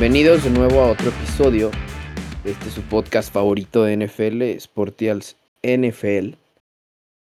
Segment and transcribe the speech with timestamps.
[0.00, 1.72] Bienvenidos de nuevo a otro episodio
[2.44, 6.36] de este su podcast favorito de NFL, Sportials NFL.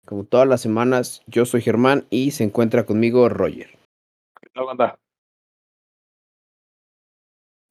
[0.05, 3.69] Como todas las semanas, yo soy Germán y se encuentra conmigo Roger.
[4.41, 4.99] ¿Qué tal, banda?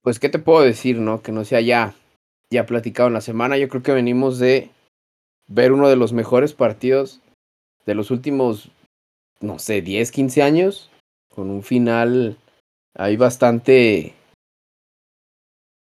[0.00, 1.20] Pues, ¿qué te puedo decir, no?
[1.20, 1.92] Que no sea ya,
[2.48, 3.58] ya platicado en la semana.
[3.58, 4.70] Yo creo que venimos de
[5.46, 7.20] ver uno de los mejores partidos
[7.84, 8.70] de los últimos,
[9.42, 10.90] no sé, 10, 15 años,
[11.28, 12.38] con un final
[12.94, 14.14] ahí bastante...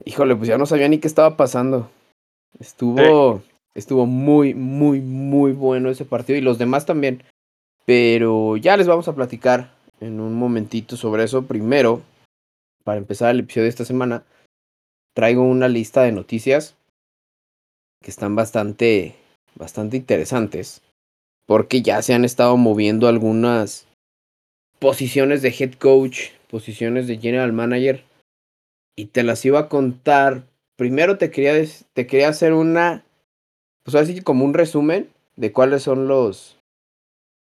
[0.04, 1.90] Híjole, pues ya no sabía ni qué estaba pasando.
[2.58, 3.42] Estuvo,
[3.74, 7.22] estuvo muy, muy, muy bueno ese partido y los demás también.
[7.84, 11.46] Pero ya les vamos a platicar en un momentito sobre eso.
[11.46, 12.02] Primero,
[12.84, 14.24] para empezar el episodio de esta semana,
[15.14, 16.76] traigo una lista de noticias
[18.02, 19.16] que están bastante,
[19.54, 20.82] bastante interesantes.
[21.46, 23.86] Porque ya se han estado moviendo algunas
[24.78, 28.04] posiciones de head coach, posiciones de general manager.
[29.00, 30.44] Y te las iba a contar.
[30.76, 31.54] Primero te quería,
[31.94, 33.02] te quería hacer una,
[33.82, 36.58] pues así como un resumen de cuáles son los,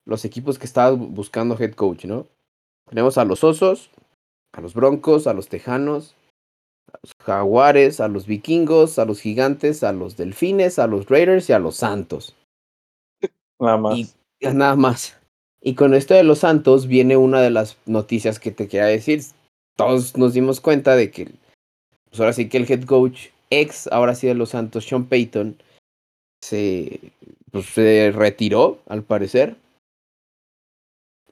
[0.04, 2.26] los equipos que estaba buscando head coach, ¿no?
[2.90, 3.90] Tenemos a los Osos,
[4.52, 6.14] a los Broncos, a los Tejanos,
[6.92, 11.48] a los Jaguares, a los Vikingos, a los Gigantes, a los Delfines, a los Raiders
[11.48, 12.36] y a los Santos.
[13.58, 13.98] Nada más.
[13.98, 15.16] Y nada más.
[15.62, 19.22] Y con esto de los Santos viene una de las noticias que te quería decir.
[19.86, 21.28] Todos nos dimos cuenta de que,
[22.08, 25.56] pues ahora sí que el head coach ex, ahora sí de los Santos, Sean Payton,
[26.42, 27.00] se,
[27.50, 29.56] pues, se retiró, al parecer.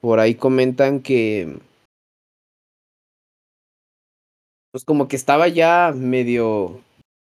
[0.01, 1.57] Por ahí comentan que,
[4.71, 6.79] pues como que estaba ya medio,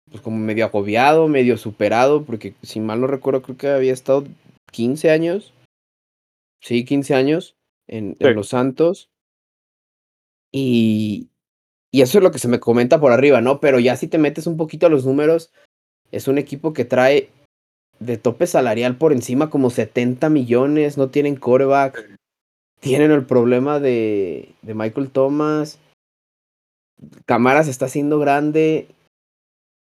[0.09, 4.25] pues como medio agobiado, medio superado, porque si mal no recuerdo, creo que había estado
[4.71, 5.53] 15 años.
[6.61, 7.55] Sí, 15 años
[7.87, 8.25] en, Sí.
[8.27, 9.09] en Los Santos.
[10.51, 11.29] Y,
[11.91, 13.59] y eso es lo que se me comenta por arriba, ¿no?
[13.59, 15.51] Pero ya si te metes un poquito a los números,
[16.11, 17.29] es un equipo que trae
[17.99, 22.17] de tope salarial por encima como 70 millones, no tienen coreback,
[22.79, 25.79] tienen el problema de, de Michael Thomas,
[27.25, 28.87] Camara se está haciendo grande,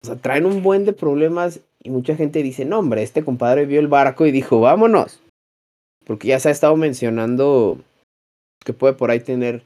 [0.04, 3.66] o sea, traen un buen de problemas y mucha gente dice, no hombre, este compadre
[3.66, 5.22] vio el barco y dijo, vámonos.
[6.06, 7.80] Porque ya se ha estado mencionando
[8.64, 9.64] que puede por ahí tener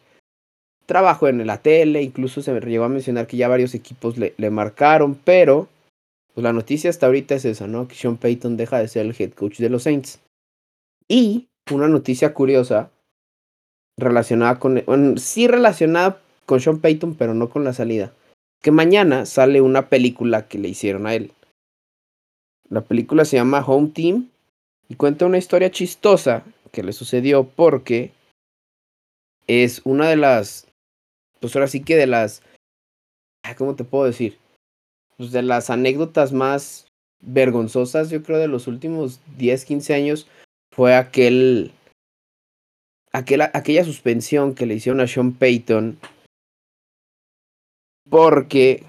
[0.92, 4.50] trabajo en la tele, incluso se llegó a mencionar que ya varios equipos le, le
[4.50, 5.70] marcaron, pero
[6.34, 7.88] pues la noticia hasta ahorita es esa, ¿no?
[7.88, 10.20] Que Sean Payton deja de ser el head coach de los Saints.
[11.08, 12.92] Y una noticia curiosa
[13.98, 18.12] relacionada con, bueno, sí relacionada con Sean Payton, pero no con la salida.
[18.62, 21.32] Que mañana sale una película que le hicieron a él.
[22.70, 24.28] La película se llama Home Team
[24.90, 28.12] y cuenta una historia chistosa que le sucedió porque
[29.48, 30.68] es una de las,
[31.42, 32.44] pues ahora sí que de las,
[33.58, 34.38] ¿cómo te puedo decir?
[35.18, 36.88] Pues de las anécdotas más
[37.20, 40.28] vergonzosas, yo creo, de los últimos 10, 15 años,
[40.74, 41.72] fue aquel,
[43.12, 45.98] aquel, aquella suspensión que le hicieron a Sean Payton
[48.10, 48.84] porque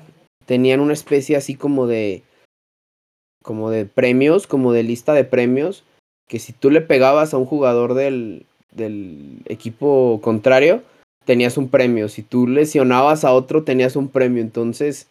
[0.47, 2.23] tenían una especie así como de,
[3.43, 5.85] como de premios, como de lista de premios,
[6.29, 10.83] que si tú le pegabas a un jugador del, del equipo contrario,
[11.25, 12.09] tenías un premio.
[12.09, 14.43] Si tú lesionabas a otro, tenías un premio.
[14.43, 15.09] Entonces,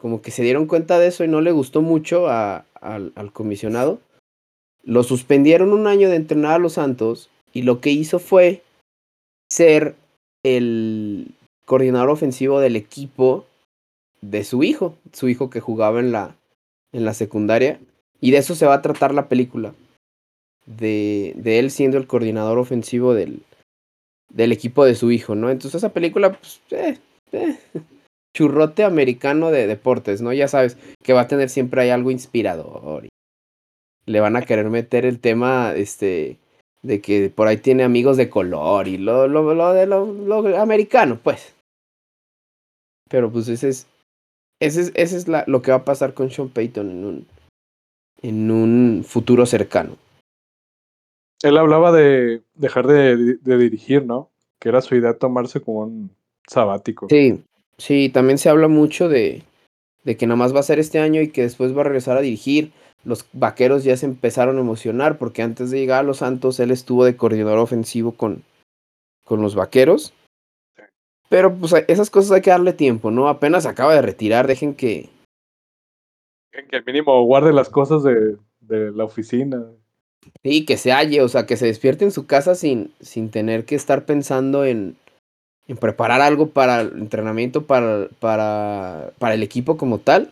[0.00, 3.98] como que se dieron cuenta de eso y no le gustó mucho al comisionado.
[4.82, 8.62] Lo suspendieron un año de entrenar a los Santos y lo que hizo fue
[9.50, 9.96] ser
[10.44, 11.32] el
[11.64, 13.46] coordinador ofensivo del equipo
[14.20, 16.36] de su hijo, su hijo que jugaba en la,
[16.92, 17.80] en la secundaria.
[18.20, 19.74] Y de eso se va a tratar la película.
[20.66, 23.40] De, de él siendo el coordinador ofensivo del,
[24.36, 25.50] del equipo de su hijo, ¿no?
[25.50, 26.98] Entonces esa película, pues, eh,
[27.32, 27.58] eh,
[28.36, 30.32] churrote americano de deportes, ¿no?
[30.32, 33.08] Ya sabes que va a tener siempre ahí algo inspirador.
[34.04, 36.36] Le van a querer meter el tema, este,
[36.82, 40.60] de que por ahí tiene amigos de color y lo, lo, lo de lo, lo
[40.60, 41.54] americano, pues.
[43.08, 43.86] Pero pues ese es,
[44.60, 47.26] ese es, ese es lo que va a pasar con Sean Payton en un,
[48.20, 49.96] en un futuro cercano.
[51.42, 54.30] Él hablaba de dejar de, de dirigir, ¿no?
[54.58, 56.10] Que era su idea tomarse como un
[56.48, 57.06] sabático.
[57.10, 57.42] Sí,
[57.78, 59.42] sí, también se habla mucho de,
[60.04, 62.16] de que nada más va a ser este año y que después va a regresar
[62.16, 62.72] a dirigir.
[63.04, 66.70] Los vaqueros ya se empezaron a emocionar porque antes de llegar a los Santos él
[66.70, 68.42] estuvo de coordinador ofensivo con,
[69.24, 70.14] con los vaqueros.
[71.28, 73.28] Pero pues esas cosas hay que darle tiempo, ¿no?
[73.28, 75.10] Apenas acaba de retirar, dejen que,
[76.70, 79.66] Que al mínimo guarde las cosas de, de la oficina.
[80.42, 83.64] Sí, que se halle, o sea, que se despierte en su casa sin, sin tener
[83.64, 84.96] que estar pensando en,
[85.68, 90.30] en preparar algo para el entrenamiento, para, para, para el equipo como tal.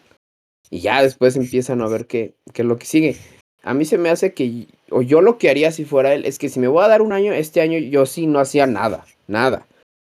[0.70, 3.16] Y ya después empiezan a ver qué, qué es lo que sigue.
[3.62, 6.38] A mí se me hace que, o yo lo que haría si fuera él, es
[6.38, 9.04] que si me voy a dar un año, este año yo sí no hacía nada,
[9.26, 9.66] nada.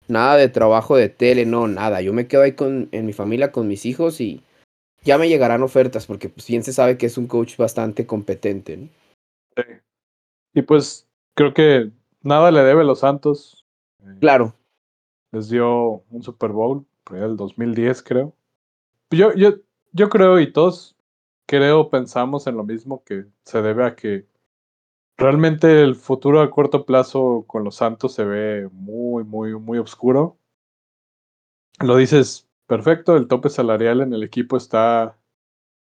[0.07, 2.01] Nada de trabajo de tele, no, nada.
[2.01, 4.41] Yo me quedo ahí con, en mi familia, con mis hijos y
[5.03, 8.77] ya me llegarán ofertas, porque pues bien se sabe que es un coach bastante competente.
[8.77, 8.89] ¿no?
[9.57, 9.63] Sí.
[10.53, 13.65] Y pues creo que nada le debe a los Santos.
[14.21, 14.55] Claro.
[15.31, 18.33] Les dio un Super Bowl, por el 2010 creo.
[19.11, 19.55] Yo, yo,
[19.91, 20.95] yo creo y todos
[21.47, 24.27] creo pensamos en lo mismo que se debe a que
[25.17, 30.37] realmente el futuro a corto plazo con los Santos se ve muy, muy, muy oscuro.
[31.79, 35.17] Lo dices perfecto, el tope salarial en el equipo está,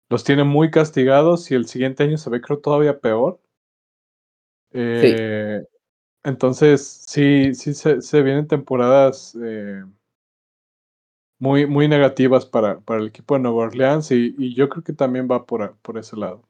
[0.09, 3.41] los tiene muy castigados y el siguiente año se ve creo todavía peor.
[4.73, 5.63] Eh,
[6.23, 9.83] entonces, sí, sí se, vienen temporadas eh,
[11.39, 15.29] muy, muy negativas para, para el equipo de Nueva Orleans y, yo creo que también
[15.31, 16.43] va por, por ese lado.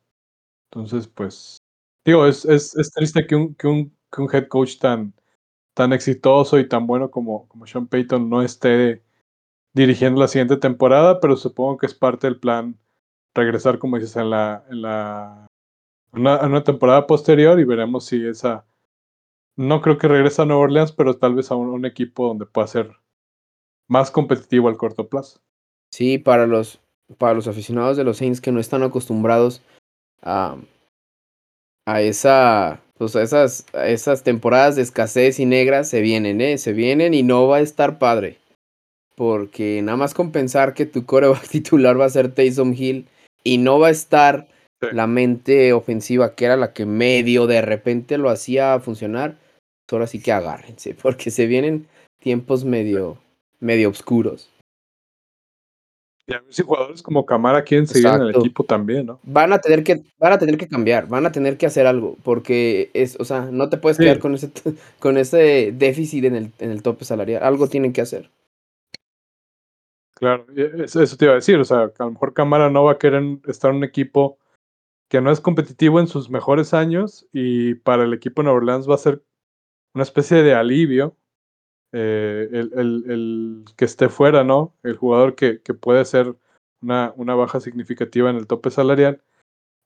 [0.71, 1.59] Entonces, pues,
[2.05, 5.15] digo, es, es, es triste que un, que, un, que un head coach tan,
[5.75, 9.03] tan exitoso y tan bueno como, como Sean Payton no esté
[9.75, 12.79] dirigiendo la siguiente temporada, pero supongo que es parte del plan
[13.35, 15.47] regresar, como dices, en la, en la
[16.13, 18.65] una, una temporada posterior y veremos si esa
[19.57, 22.67] no creo que regrese a Nueva Orleans, pero tal vez a un, equipo donde pueda
[22.67, 22.97] ser
[23.89, 25.41] más competitivo al corto plazo.
[25.91, 26.81] Sí, para los,
[27.19, 29.63] para los aficionados de los Saints que no están acostumbrados
[30.23, 30.57] a,
[31.87, 36.59] a esa pues a esas, esas temporadas de escasez y negras se vienen, ¿eh?
[36.59, 38.37] Se vienen y no va a estar padre.
[39.15, 43.09] Porque nada más con pensar que tu coreback titular va a ser Taysom Hill
[43.43, 44.49] y no va a estar
[44.81, 44.89] sí.
[44.93, 49.37] la mente ofensiva que era la que medio de repente lo hacía funcionar,
[49.91, 51.87] ahora sí que agárrense, porque se vienen
[52.19, 53.19] tiempos medio,
[53.59, 54.51] medio oscuros.
[56.27, 58.29] Y a ver si jugadores como Camara quieren seguir Exacto.
[58.29, 59.19] en el equipo también, ¿no?
[59.25, 62.17] Van a tener que, van a tener que cambiar, van a tener que hacer algo,
[62.23, 64.05] porque es, o sea, no te puedes sí.
[64.05, 64.51] quedar con ese,
[65.01, 67.43] con ese déficit en el, en el tope salarial.
[67.43, 68.31] Algo tienen que hacer.
[70.15, 72.93] Claro, eso, eso te iba a decir, o sea, a lo mejor Camara no va
[72.93, 74.39] a querer estar en un equipo
[75.11, 78.89] que no es competitivo en sus mejores años y para el equipo de Nueva Orleans
[78.89, 79.23] va a ser
[79.93, 81.17] una especie de alivio
[81.93, 84.73] eh, el, el, el, que esté fuera, ¿no?
[84.85, 86.37] El jugador que, que puede ser
[86.81, 89.21] una, una, baja significativa en el tope salarial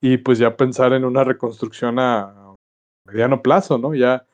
[0.02, 2.54] y pues ya pensar en una reconstrucción a
[3.06, 3.94] mediano plazo, ¿no?
[3.94, 4.26] Ya,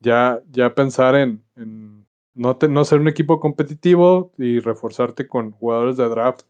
[0.00, 2.04] ya, ya pensar en, en
[2.34, 6.46] no, te, no ser un equipo competitivo y reforzarte con jugadores de draft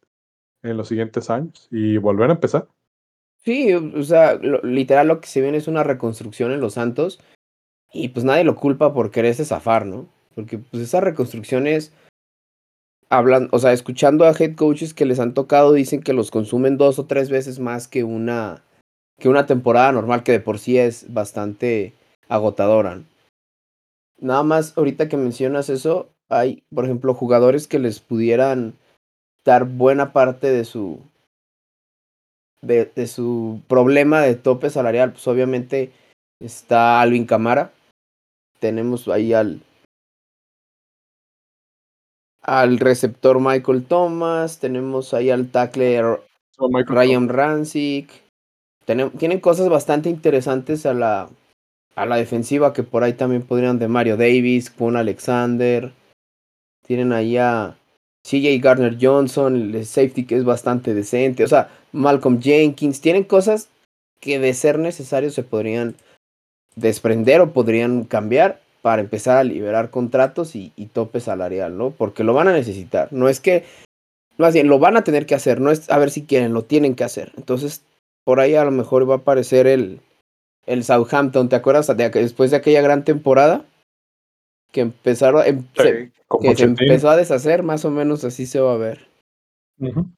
[0.62, 2.66] en los siguientes años y volver a empezar.
[3.44, 7.18] Sí, o sea, lo, literal lo que se viene es una reconstrucción en los Santos
[7.92, 10.06] y pues nadie lo culpa por quererse zafar, ¿no?
[10.34, 11.92] Porque pues esas reconstrucciones
[13.10, 16.78] hablan, o sea, escuchando a head coaches que les han tocado dicen que los consumen
[16.78, 18.62] dos o tres veces más que una
[19.18, 21.92] que una temporada normal que de por sí es bastante
[22.28, 23.02] agotadora.
[24.18, 28.74] Nada más ahorita que mencionas eso, hay, por ejemplo, jugadores que les pudieran
[29.44, 31.00] dar buena parte de su
[32.62, 35.92] de, de su problema de tope salarial, pues obviamente
[36.40, 37.72] está Alvin Camara.
[38.60, 39.60] Tenemos ahí al
[42.42, 48.10] al receptor Michael Thomas, tenemos ahí al tackle oh, Ryan Rancic.
[48.84, 51.30] Tienen, tienen cosas bastante interesantes a la,
[51.94, 55.92] a la defensiva que por ahí también podrían de Mario Davis, Kwon Alexander.
[56.84, 57.76] Tienen ahí a
[58.24, 61.44] CJ Gardner Johnson, el safety que es bastante decente.
[61.44, 63.00] O sea, Malcolm Jenkins.
[63.00, 63.68] Tienen cosas
[64.20, 65.96] que de ser necesario se podrían
[66.76, 71.90] desprender o podrían cambiar para empezar a liberar contratos y, tope salarial, ¿no?
[71.90, 73.12] Porque lo van a necesitar.
[73.12, 73.64] No es que,
[74.38, 76.64] más bien, lo van a tener que hacer, no es a ver si quieren, lo
[76.64, 77.32] tienen que hacer.
[77.36, 77.82] Entonces,
[78.24, 80.00] por ahí a lo mejor va a aparecer el,
[80.66, 81.86] el Southampton, ¿te acuerdas?
[81.96, 83.64] De, después de aquella gran temporada
[84.72, 88.60] que empezaron, em, sí, se, que se empezó a deshacer, más o menos así se
[88.60, 89.06] va a ver.
[89.78, 90.12] Uh -huh.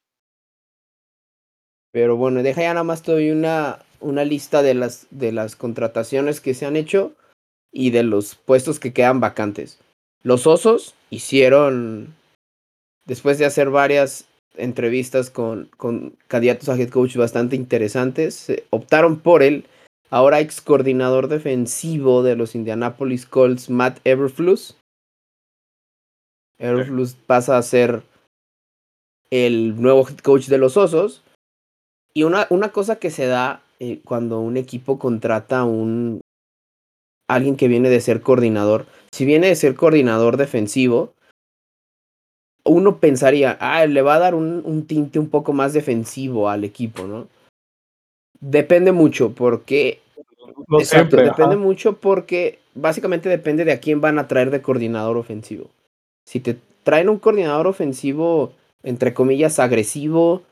[1.93, 6.41] Pero bueno, deja ya nada más todavía una, una lista de las, de las contrataciones
[6.41, 7.13] que se han hecho
[7.73, 9.79] y de los puestos que quedan vacantes.
[10.23, 12.15] Los Osos hicieron,
[13.07, 19.43] después de hacer varias entrevistas con, con candidatos a head coach bastante interesantes, optaron por
[19.43, 19.65] el
[20.15, 24.79] ahora ex coordinador defensivo de los Indianapolis Colts, Matt Everfluss.
[26.57, 28.05] Everfluss pasa a ser
[29.31, 31.25] el nuevo head coach de los Osos.
[32.15, 36.21] Y una, una cosa que se da eh, cuando un equipo contrata a un,
[37.29, 38.87] alguien que viene de ser coordinador.
[39.11, 41.13] Si viene de ser coordinador defensivo,
[42.65, 46.63] uno pensaría, ah, le va a dar un, un tinte un poco más defensivo al
[46.63, 47.27] equipo, ¿no?
[48.41, 50.04] Depende mucho, porque
[50.69, 51.65] No Exacto, siempre, depende ajá.
[51.65, 55.71] mucho porque básicamente depende de a quién van a traer de coordinador ofensivo.
[56.27, 58.53] Si te traen un coordinador ofensivo,
[58.83, 60.43] entre comillas, agresivo,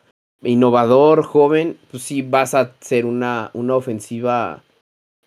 [0.42, 4.62] innovador, joven, pues sí vas a hacer una, una ofensiva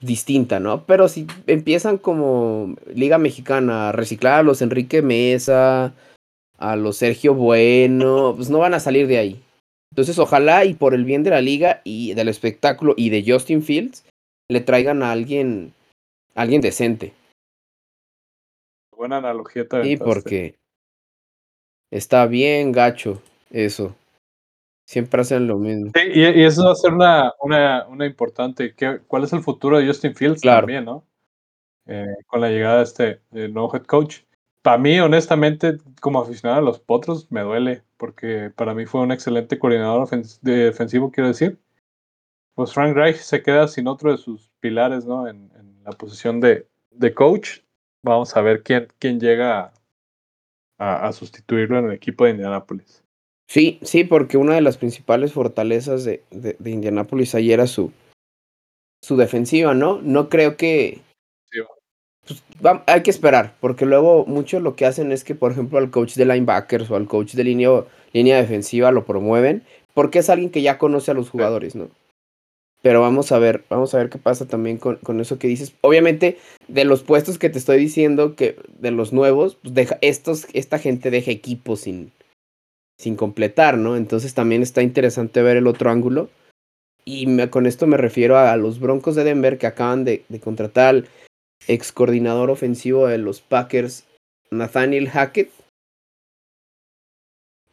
[0.01, 0.83] distinta, ¿no?
[0.85, 5.93] Pero si empiezan como Liga Mexicana a reciclar a los Enrique Mesa,
[6.57, 9.41] a los Sergio Bueno, pues no van a salir de ahí.
[9.91, 13.63] Entonces, ojalá y por el bien de la liga y del espectáculo y de Justin
[13.63, 14.03] Fields,
[14.49, 15.73] le traigan a alguien,
[16.35, 17.13] a alguien decente.
[18.95, 20.55] Buena analogía te Sí, porque
[21.91, 23.95] está bien gacho eso.
[24.87, 25.91] Siempre hacen lo mismo.
[25.95, 28.73] Sí, y, y eso va a ser una, una, una importante.
[28.75, 30.61] ¿Qué, ¿Cuál es el futuro de Justin Fields Claro.
[30.61, 31.03] también, no?
[31.87, 34.19] Eh, con la llegada de este eh, nuevo head coach.
[34.61, 39.11] Para mí, honestamente, como aficionado a los Potros, me duele, porque para mí fue un
[39.11, 41.59] excelente coordinador ofens- defensivo, quiero decir.
[42.55, 45.27] Pues Frank Reich se queda sin otro de sus pilares, ¿no?
[45.27, 47.59] En, en la posición de, de coach.
[48.03, 49.73] Vamos a ver quién, quién llega
[50.77, 53.03] a, a sustituirlo en el equipo de Indianapolis.
[53.47, 57.91] Sí, sí, porque una de las principales fortalezas de, de, de Indianapolis ayer era su,
[59.03, 60.01] su defensiva, ¿no?
[60.01, 61.01] No creo que.
[61.51, 61.59] Sí.
[62.25, 65.77] Pues, va- hay que esperar, porque luego muchos lo que hacen es que, por ejemplo,
[65.77, 67.69] al coach de linebackers o al coach de línea,
[68.13, 71.89] línea defensiva lo promueven, porque es alguien que ya conoce a los jugadores, ¿no?
[72.85, 75.73] Pero vamos a ver, vamos a ver qué pasa también con, con eso que dices.
[75.81, 76.37] Obviamente,
[76.67, 80.77] de los puestos que te estoy diciendo, que de los nuevos, pues deja, estos, esta
[80.77, 82.11] gente deja equipos sin,
[82.99, 83.97] sin completar, ¿no?
[83.97, 86.29] Entonces también está interesante ver el otro ángulo.
[87.05, 90.89] Y con esto me refiero a, los Broncos de Denver que acaban de, de contratar
[90.89, 91.07] al
[91.67, 94.03] ex coordinador ofensivo de los Packers,
[94.51, 95.49] Nathaniel Hackett.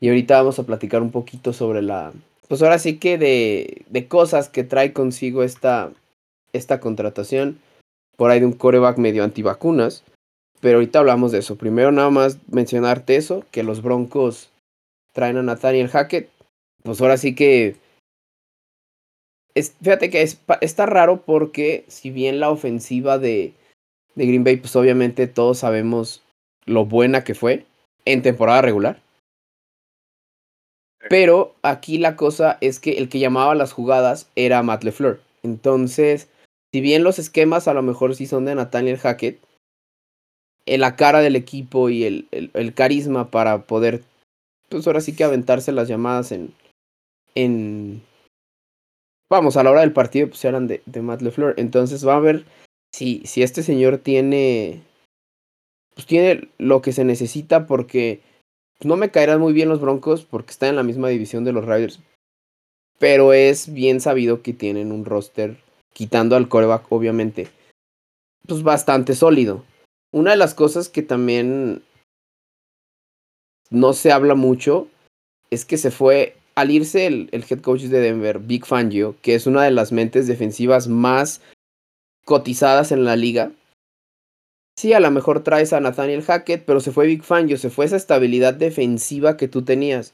[0.00, 2.14] Y ahorita vamos a platicar un poquito sobre la.
[2.48, 5.92] Pues ahora sí que de, de cosas que trae consigo esta,
[6.52, 7.58] esta contratación.
[8.16, 10.04] Por ahí de un coreback medio antivacunas.
[10.60, 11.56] Pero ahorita hablamos de eso.
[11.56, 14.50] Primero nada más mencionarte eso, que los Broncos
[15.12, 16.30] traen a Nathaniel Hackett.
[16.82, 17.76] Pues ahora sí que...
[19.54, 23.52] Es, fíjate que es, está raro porque si bien la ofensiva de,
[24.14, 26.22] de Green Bay, pues obviamente todos sabemos
[26.64, 27.66] lo buena que fue
[28.04, 29.01] en temporada regular.
[31.08, 35.20] Pero aquí la cosa es que el que llamaba las jugadas era Matt LeFleur.
[35.42, 36.28] Entonces,
[36.72, 39.40] si bien los esquemas a lo mejor sí son de Nathaniel Hackett,
[40.66, 44.02] en la cara del equipo y el, el, el carisma para poder,
[44.68, 46.54] pues ahora sí que aventarse las llamadas en,
[47.34, 48.02] en,
[49.28, 51.54] vamos, a la hora del partido, pues eran de, de Matt LeFleur.
[51.56, 52.44] Entonces va a ver
[52.94, 54.82] si, si este señor tiene,
[55.94, 58.20] pues tiene lo que se necesita porque
[58.84, 61.64] no me caerán muy bien los Broncos porque están en la misma división de los
[61.64, 62.00] Riders.
[62.98, 65.56] Pero es bien sabido que tienen un roster,
[65.92, 67.48] quitando al coreback, obviamente,
[68.46, 69.64] pues bastante sólido.
[70.12, 71.82] Una de las cosas que también
[73.70, 74.88] no se habla mucho
[75.50, 79.34] es que se fue al irse el, el head coach de Denver, Big Fangio, que
[79.34, 81.40] es una de las mentes defensivas más
[82.24, 83.52] cotizadas en la liga.
[84.82, 87.84] Sí, a lo mejor traes a Nathaniel Hackett, pero se fue Big Fangio, se fue
[87.84, 90.12] esa estabilidad defensiva que tú tenías.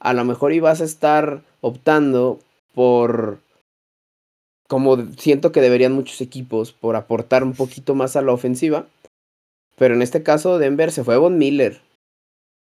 [0.00, 2.40] A lo mejor ibas a estar optando
[2.72, 3.36] por,
[4.66, 8.86] como siento que deberían muchos equipos, por aportar un poquito más a la ofensiva.
[9.76, 11.82] Pero en este caso Denver se fue Von Miller.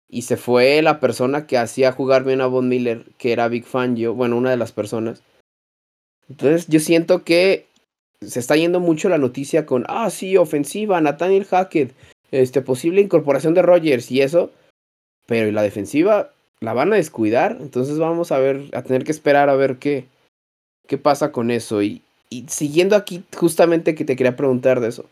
[0.10, 3.64] Y se fue la persona que hacía jugar bien a Von Miller, que era Big
[3.64, 5.24] Fangio, bueno, una de las personas.
[6.28, 7.71] Entonces yo siento que
[8.26, 11.94] se está yendo mucho la noticia con, ah, sí, ofensiva, Nathaniel Hackett,
[12.32, 14.52] este, posible incorporación de Rogers y eso.
[15.26, 16.32] Pero ¿y la defensiva?
[16.60, 17.58] La van a descuidar.
[17.60, 20.06] Entonces vamos a ver, a tener que esperar a ver qué,
[20.88, 21.82] qué pasa con eso.
[21.82, 25.10] Y, y siguiendo aquí, justamente que te quería preguntar de eso.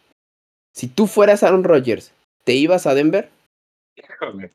[0.73, 2.13] Si tú fueras Aaron Rodgers,
[2.43, 3.29] ¿te ibas a Denver?
[3.95, 4.51] Híjole.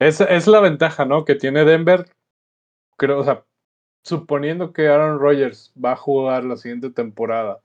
[0.00, 1.24] Es, es la ventaja, ¿no?
[1.24, 2.08] Que tiene Denver.
[2.96, 3.44] Creo, o sea,
[4.04, 7.60] suponiendo que Aaron Rodgers va a jugar la siguiente temporada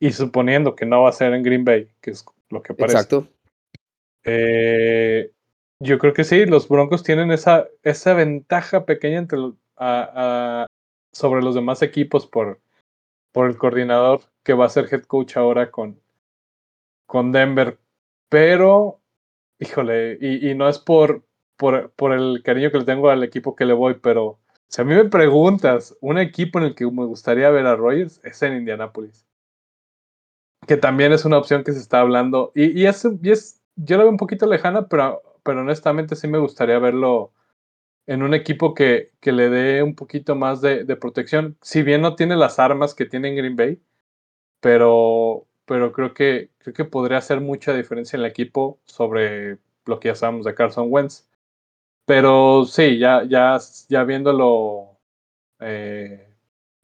[0.00, 2.96] y suponiendo que no va a ser en Green Bay, que es lo que parece.
[2.98, 3.26] Exacto.
[4.24, 5.30] Eh,
[5.80, 9.38] yo creo que sí, los Broncos tienen esa, esa ventaja pequeña entre,
[9.76, 10.66] a-
[11.12, 12.60] sobre los demás equipos por,
[13.32, 16.00] por el coordinador que va a ser head coach ahora con,
[17.06, 17.78] con Denver.
[18.28, 19.00] Pero,
[19.58, 21.22] híjole, y, y no es por,
[21.56, 24.38] por, por el cariño que le tengo al equipo que le voy, pero
[24.68, 28.20] si a mí me preguntas, un equipo en el que me gustaría ver a Rogers
[28.24, 29.26] es en Indianapolis.
[30.66, 32.52] Que también es una opción que se está hablando.
[32.54, 33.02] Y, y es,
[33.76, 37.32] yo la veo un poquito lejana, pero pero honestamente sí me gustaría verlo
[38.06, 41.56] en un equipo que, que le dé un poquito más de, de, protección.
[41.62, 43.80] Si bien no tiene las armas que tiene Green Bay,
[44.60, 50.00] pero, pero creo, que, creo que podría hacer mucha diferencia en el equipo sobre lo
[50.00, 51.27] que ya sabemos de Carson Wentz.
[52.08, 54.96] Pero sí, ya, ya, ya viéndolo,
[55.60, 56.26] eh,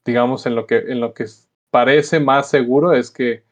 [0.04, 1.24] digamos, en lo, que, en lo que
[1.70, 3.42] parece más seguro es que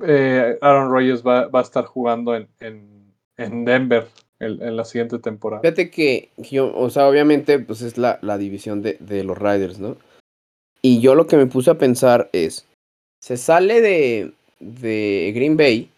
[0.00, 4.06] eh, Aaron Rodgers va, a estar jugando en, en, en Denver
[4.38, 5.60] en, en, la siguiente temporada.
[5.62, 9.80] Fíjate que, yo, o sea, obviamente, pues es la, la división de, de los Riders,
[9.80, 9.96] ¿no?
[10.82, 12.64] Y yo lo que me puse a pensar es,
[13.20, 15.90] se sale de, de Green Bay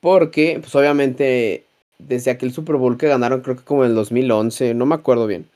[0.00, 1.65] porque, pues obviamente,
[1.98, 5.26] desde aquel Super Bowl que ganaron, creo que como en el 2011, no me acuerdo
[5.26, 5.48] bien.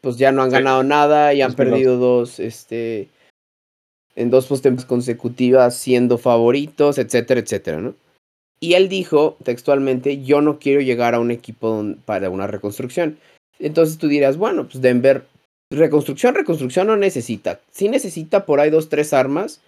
[0.00, 0.54] Pues ya no han sí.
[0.54, 1.56] ganado nada y han 2011.
[1.56, 3.08] perdido dos, este,
[4.16, 7.94] en dos postemporadas consecutivas siendo favoritos, etcétera, etcétera, ¿no?
[8.60, 13.18] Y él dijo textualmente, yo no quiero llegar a un equipo para una reconstrucción.
[13.58, 15.24] Entonces tú dirás, bueno, pues Denver
[15.70, 17.60] reconstrucción, reconstrucción no necesita.
[17.70, 19.60] Sí necesita por ahí dos, tres armas,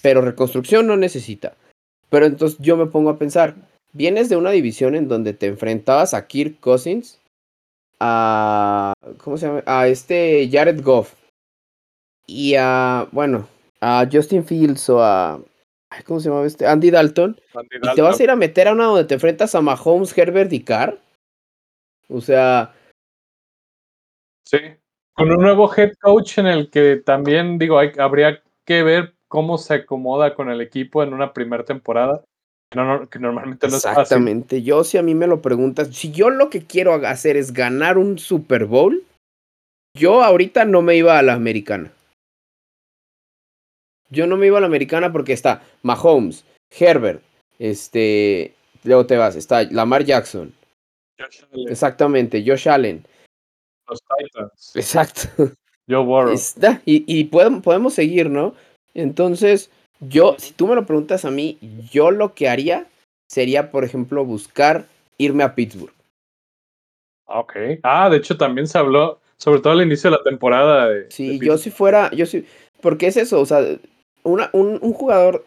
[0.00, 1.56] pero reconstrucción no necesita.
[2.08, 3.54] Pero entonces yo me pongo a pensar,
[3.92, 7.20] vienes de una división en donde te enfrentabas a Kirk Cousins,
[8.00, 8.92] a...
[9.18, 9.62] ¿Cómo se llama?
[9.66, 11.14] A este Jared Goff.
[12.26, 13.48] Y a, bueno,
[13.80, 15.40] a Justin Fields o a...
[16.06, 16.66] ¿Cómo se llama este?
[16.66, 17.38] Andy Dalton.
[17.54, 17.92] Andy Dalton.
[17.92, 20.52] Y te vas a ir a meter a una donde te enfrentas a Mahomes, Herbert
[20.52, 20.98] y Carr.
[22.08, 22.74] O sea...
[24.44, 24.58] Sí,
[25.14, 29.58] con un nuevo head coach en el que también, digo, hay, habría que ver cómo
[29.58, 32.24] se acomoda con el equipo en una primera temporada.
[32.74, 34.56] No, no, que normalmente no Exactamente.
[34.56, 34.64] Es fácil.
[34.64, 37.98] Yo, si a mí me lo preguntas, si yo lo que quiero hacer es ganar
[37.98, 39.04] un Super Bowl,
[39.94, 41.92] yo ahorita no me iba a la americana.
[44.08, 46.44] Yo no me iba a la americana porque está Mahomes,
[46.78, 47.22] Herbert,
[47.58, 48.54] este.
[48.84, 50.52] Luego te vas, está Lamar Jackson.
[51.18, 51.68] Josh Allen.
[51.68, 53.06] Exactamente, Josh Allen.
[53.88, 54.72] Los Titans.
[54.74, 55.52] Exacto.
[55.88, 56.32] Joe Burrow.
[56.32, 58.54] Está, y, y podemos, podemos seguir, ¿no?
[58.94, 59.70] Entonces,
[60.08, 61.58] yo, si tú me lo preguntas a mí,
[61.90, 62.86] yo lo que haría
[63.28, 64.86] sería, por ejemplo, buscar
[65.16, 65.94] irme a Pittsburgh.
[67.26, 67.56] Ok.
[67.82, 70.88] Ah, de hecho también se habló, sobre todo al inicio de la temporada.
[70.88, 72.44] De, sí, de yo si fuera, yo sí,
[72.80, 73.64] porque es eso, o sea,
[74.24, 75.44] una, un, un, jugador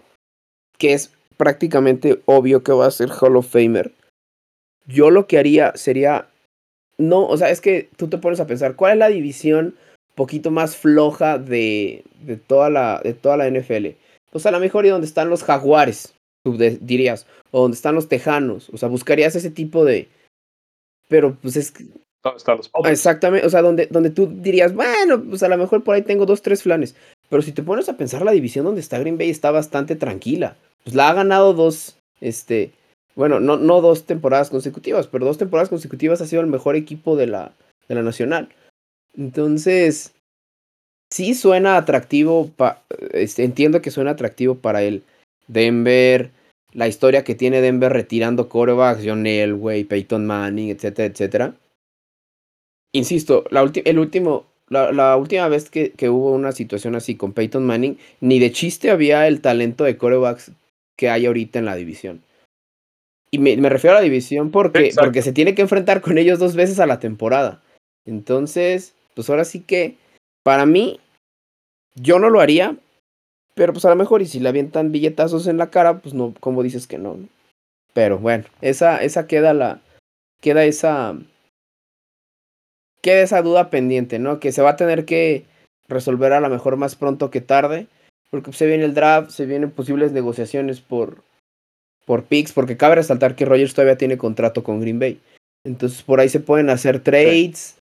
[0.78, 3.92] que es prácticamente obvio que va a ser Hall of Famer,
[4.88, 6.28] yo lo que haría sería,
[6.98, 9.76] no, o sea, es que tú te pones a pensar, ¿cuál es la división
[10.16, 13.88] poquito más floja de, de, toda, la, de toda la NFL?
[14.36, 17.96] Pues a lo mejor y donde están los jaguares, tú de, dirías, o donde están
[17.96, 20.10] los tejanos, o sea, buscarías ese tipo de...
[21.08, 21.74] Pero pues es...
[22.22, 22.92] ¿Dónde están los pobres?
[22.92, 26.26] Exactamente, o sea, donde, donde tú dirías, bueno, pues a lo mejor por ahí tengo
[26.26, 26.98] dos, tres flanes.
[27.30, 30.58] Pero si te pones a pensar, la división donde está Green Bay está bastante tranquila.
[30.84, 32.74] Pues la ha ganado dos, este,
[33.16, 37.16] bueno, no, no dos temporadas consecutivas, pero dos temporadas consecutivas ha sido el mejor equipo
[37.16, 37.54] de la,
[37.88, 38.50] de la Nacional.
[39.14, 40.12] Entonces,
[41.12, 45.04] sí suena atractivo, pa, este, entiendo que suena atractivo para él.
[45.48, 46.32] Denver,
[46.74, 51.56] la historia que tiene Denver retirando corebacks, John Elway, Peyton Manning, etcétera, etcétera.
[52.94, 57.34] Insisto, la el último, la, la, última vez que, que, hubo una situación así con
[57.34, 60.52] Peyton Manning, ni de chiste había el talento de corebacks
[60.98, 62.22] que hay ahorita en la división.
[63.32, 66.40] Y me, me refiero a la división porque, porque se tiene que enfrentar con ellos
[66.40, 67.62] dos veces a la temporada.
[68.06, 69.98] Entonces, pues ahora sí que,
[70.46, 71.00] para mí,
[71.96, 72.78] yo no lo haría,
[73.56, 76.36] pero pues a lo mejor y si le avientan billetazos en la cara, pues no,
[76.40, 77.18] como dices que no.
[77.94, 79.82] Pero bueno, esa, esa queda la,
[80.42, 81.18] queda esa,
[83.02, 84.40] queda esa duda pendiente, ¿no?
[84.40, 85.46] Que se va a tener que
[85.88, 87.88] resolver a lo mejor más pronto que tarde,
[88.30, 91.24] porque se viene el draft, se vienen posibles negociaciones por,
[92.06, 95.20] por picks, porque cabe resaltar que Rogers todavía tiene contrato con Green Bay.
[95.64, 97.80] Entonces por ahí se pueden hacer trades.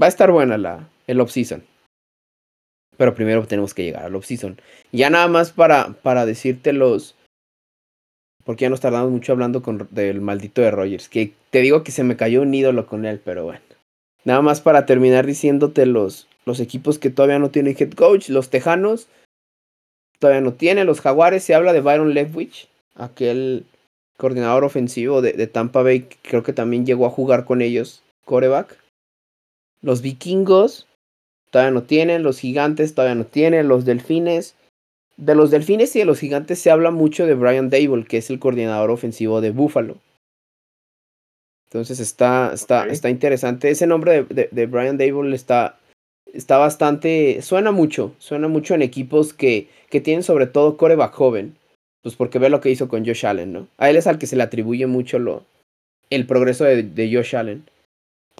[0.00, 1.64] Va a estar buena la, el off-season.
[2.98, 4.60] Pero primero tenemos que llegar al off-season.
[4.92, 7.14] Ya nada más para, para decirte los...
[8.44, 11.08] Porque ya nos tardamos mucho hablando con, del maldito de Rogers.
[11.08, 13.60] Que te digo que se me cayó un ídolo con él, pero bueno.
[14.24, 18.30] Nada más para terminar diciéndote los, los equipos que todavía no tienen head coach.
[18.30, 19.06] Los Tejanos
[20.18, 20.86] todavía no tienen.
[20.86, 22.68] Los Jaguares se habla de Byron Leftwich.
[22.96, 23.64] Aquel
[24.16, 26.08] coordinador ofensivo de, de Tampa Bay.
[26.22, 28.02] Creo que también llegó a jugar con ellos.
[28.24, 28.76] Coreback.
[29.82, 30.88] Los vikingos
[31.50, 34.54] todavía no tienen, los gigantes todavía no tienen, los delfines.
[35.16, 38.30] De los delfines y de los gigantes se habla mucho de Brian Dable, que es
[38.30, 39.96] el coordinador ofensivo de Buffalo.
[41.66, 42.92] Entonces está, está, okay.
[42.92, 43.70] está interesante.
[43.70, 45.78] Ese nombre de, de, de, Brian Dable está,
[46.32, 47.42] está bastante.
[47.42, 48.14] Suena mucho.
[48.18, 51.56] Suena mucho en equipos que, que tienen sobre todo coreback joven.
[52.02, 53.68] Pues porque ve lo que hizo con Josh Allen, ¿no?
[53.76, 55.44] A él es al que se le atribuye mucho lo,
[56.10, 57.64] el progreso de, de Josh Allen.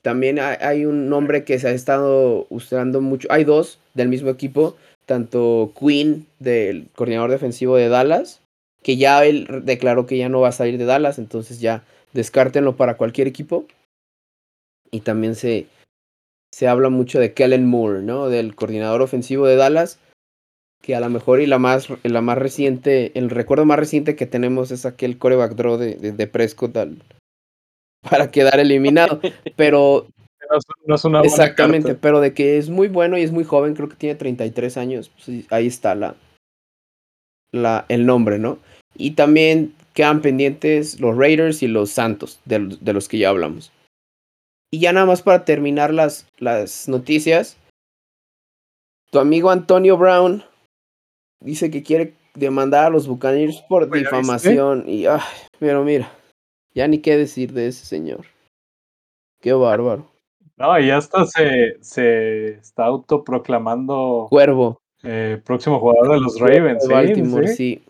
[0.02, 3.28] También hay, un nombre que se ha estado usando mucho.
[3.30, 8.40] Hay dos del mismo equipo, tanto Quinn, del coordinador defensivo de Dallas,
[8.82, 12.76] que ya él declaró que ya no va a salir de Dallas, entonces ya descártenlo
[12.76, 13.66] para cualquier equipo.
[14.90, 15.66] Y también se,
[16.52, 18.28] se habla mucho de Kellen Moore, ¿no?
[18.28, 19.98] Del coordinador ofensivo de Dallas,
[20.80, 24.70] que a lo mejor y la más, más reciente, el recuerdo más reciente que tenemos
[24.70, 26.98] es aquel coreback draw de, de, de Prescott al,
[28.10, 29.20] para quedar eliminado.
[29.56, 30.06] Pero.
[30.86, 33.90] No es una exactamente, pero de que es muy bueno y es muy joven, creo
[33.90, 35.10] que tiene 33 años.
[35.10, 36.14] Pues ahí está la,
[37.52, 38.58] la, el nombre, ¿no?
[38.96, 43.72] Y también quedan pendientes los Raiders y los Santos, de, de los que ya hablamos.
[44.70, 47.58] Y ya nada más para terminar las, las noticias.
[49.10, 50.44] Tu amigo Antonio Brown
[51.40, 54.84] dice que quiere demandar a los Buccaneers por difamación.
[54.86, 55.20] Y, ay,
[55.58, 56.12] pero mira.
[56.74, 58.26] Ya ni qué decir de ese señor.
[59.40, 60.06] Qué bárbaro.
[60.56, 64.80] No, y hasta se, se está autoproclamando Cuervo.
[65.04, 66.86] Eh, próximo jugador de los Ravens.
[66.86, 67.82] De Baltimore, sí.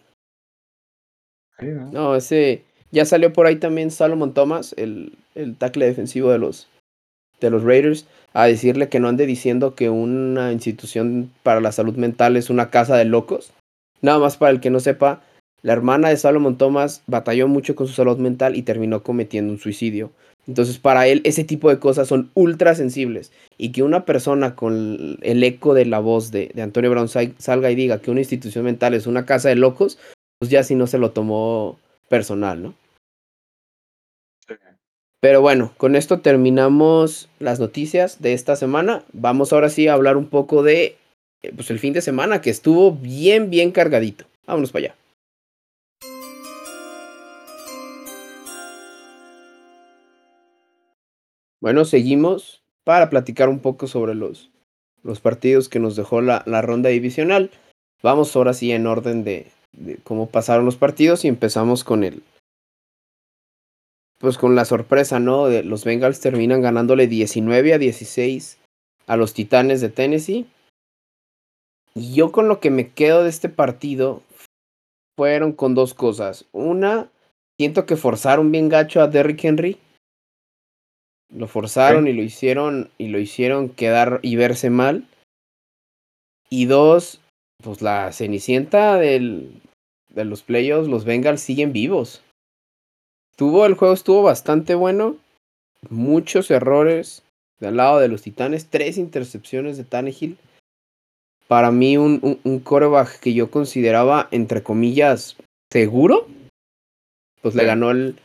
[1.59, 1.67] sí.
[1.67, 1.91] ¿no?
[1.91, 2.17] ¿no?
[2.17, 2.65] ese.
[2.91, 6.69] Ya salió por ahí también Salomon Thomas, el, el tackle defensivo de los,
[7.41, 11.97] de los Raiders, a decirle que no ande diciendo que una institución para la salud
[11.97, 13.53] mental es una casa de locos.
[14.01, 15.23] Nada más para el que no sepa,
[15.63, 19.59] la hermana de Salomon Thomas batalló mucho con su salud mental y terminó cometiendo un
[19.59, 20.11] suicidio.
[20.47, 23.33] Entonces, para él, ese tipo de cosas son ultra sensibles.
[23.59, 27.71] Y que una persona con el eco de la voz de, de Antonio Brown salga
[27.71, 29.99] y diga que una institución mental es una casa de locos,
[30.39, 32.75] pues ya si no se lo tomó personal, ¿no?
[34.47, 34.55] Sí.
[35.21, 39.05] Pero bueno, con esto terminamos las noticias de esta semana.
[39.13, 40.97] Vamos ahora sí a hablar un poco de
[41.55, 44.25] pues, el fin de semana, que estuvo bien, bien cargadito.
[44.47, 44.95] Vámonos para allá.
[51.61, 54.51] Bueno, seguimos para platicar un poco sobre los,
[55.03, 57.51] los partidos que nos dejó la, la, ronda divisional.
[58.03, 62.23] Vamos ahora sí en orden de, de, cómo pasaron los partidos y empezamos con el.
[64.19, 65.47] Pues con la sorpresa, ¿no?
[65.47, 68.59] De los Bengals terminan ganándole 19 a 16
[69.07, 70.47] a los Titanes de Tennessee.
[71.95, 74.23] Y yo con lo que me quedo de este partido
[75.17, 76.47] fueron con dos cosas.
[76.53, 77.11] Una,
[77.59, 79.79] siento que forzaron bien gacho a Derrick Henry
[81.31, 85.07] lo forzaron y lo hicieron y lo hicieron quedar y verse mal.
[86.51, 87.21] Y dos,
[87.63, 89.61] pues la cenicienta del,
[90.09, 92.23] de los playoffs, los Bengals siguen vivos.
[93.37, 95.17] Tuvo el juego estuvo bastante bueno,
[95.91, 97.23] muchos errores
[97.61, 100.39] del lado de los Titanes, tres intercepciones de Tannehill.
[101.47, 105.37] Para mí un, un, un coreback que yo consideraba entre comillas
[105.71, 106.27] seguro,
[107.43, 108.19] pues le ganó el,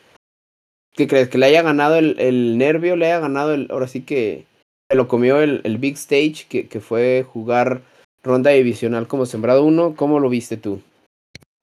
[0.93, 1.29] ¿Qué crees?
[1.29, 2.95] ¿Que le haya ganado el, el nervio?
[2.95, 3.67] ¿Le haya ganado el...
[3.71, 4.45] Ahora sí que
[4.89, 7.81] se lo comió el, el big stage, que, que fue jugar
[8.21, 9.95] ronda divisional como sembrado uno.
[9.95, 10.81] ¿Cómo lo viste tú?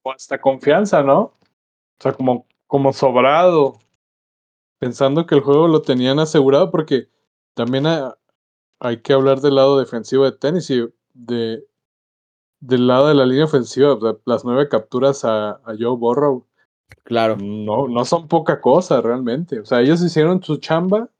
[0.04, 1.20] Hasta confianza, ¿no?
[1.20, 3.78] O sea, como, como sobrado.
[4.80, 7.08] Pensando que el juego lo tenían asegurado, porque
[7.54, 8.16] también ha-
[8.80, 11.62] hay que hablar del lado defensivo de Tennessee, de,
[12.60, 16.46] del lado de la línea ofensiva, las nueve capturas a, a Joe Burrow.
[17.04, 19.60] Claro, No, no son poca cosa realmente.
[19.60, 21.10] O sea, ellos hicieron su chamba.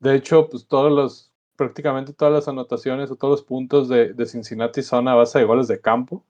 [0.00, 4.26] De hecho, pues todos los, prácticamente todas las anotaciones o todos los puntos de, de
[4.26, 6.24] Cincinnati son a base de goles de campo.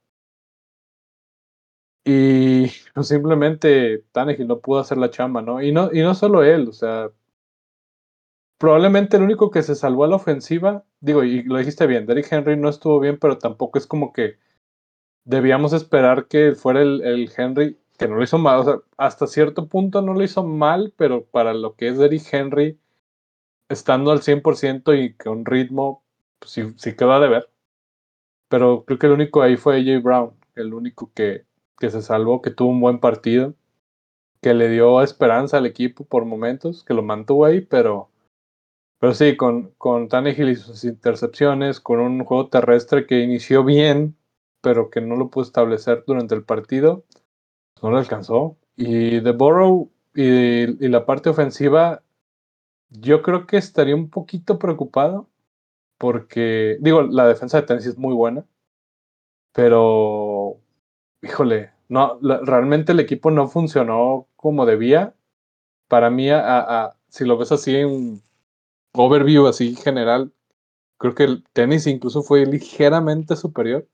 [2.04, 5.62] Y pues simplemente Tannehill no pudo hacer la chamba, ¿no?
[5.62, 7.10] Y no, y no solo él, o sea,
[8.58, 12.30] probablemente el único que se salvó a la ofensiva, digo, y lo dijiste bien, Derrick
[12.32, 14.36] Henry no estuvo bien, pero tampoco es como que
[15.24, 20.00] debíamos esperar que fuera el, el Henry, que no lo hizo mal, hasta cierto punto
[20.00, 22.80] no lo hizo mal, pero para lo que es Derrick Henry,
[23.68, 26.02] estando al 100% y con ritmo,
[26.38, 27.50] pues sí, sí quedó a deber.
[28.48, 31.44] Pero creo que el único ahí fue AJ Brown, el único que,
[31.78, 33.54] que se salvó, que tuvo un buen partido,
[34.40, 38.08] que le dio esperanza al equipo por momentos, que lo mantuvo ahí, pero,
[38.98, 44.16] pero sí, con, con Tannehill y sus intercepciones, con un juego terrestre que inició bien,
[44.62, 47.04] pero que no lo pudo establecer durante el partido,
[47.82, 48.56] no le alcanzó.
[48.76, 52.02] Y de Burrow y, la parte ofensiva,
[52.90, 55.28] yo creo que estaría un poquito preocupado
[55.98, 58.44] porque, digo, la defensa de Tennessee es muy buena,
[59.52, 60.60] pero,
[61.22, 65.14] híjole, no, realmente el equipo no funcionó como debía.
[65.88, 66.28] Para mí,
[67.08, 68.22] si lo ves así en
[68.92, 70.32] overview, así general,
[70.98, 73.86] creo que el tenis incluso fue ligeramente superior.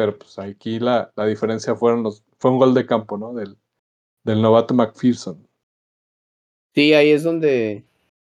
[0.00, 3.34] Pero pues aquí la, la diferencia fueron los, fue un gol de campo, ¿no?
[3.34, 3.58] Del,
[4.24, 5.46] del novato McPherson.
[6.74, 7.84] Sí, ahí es donde,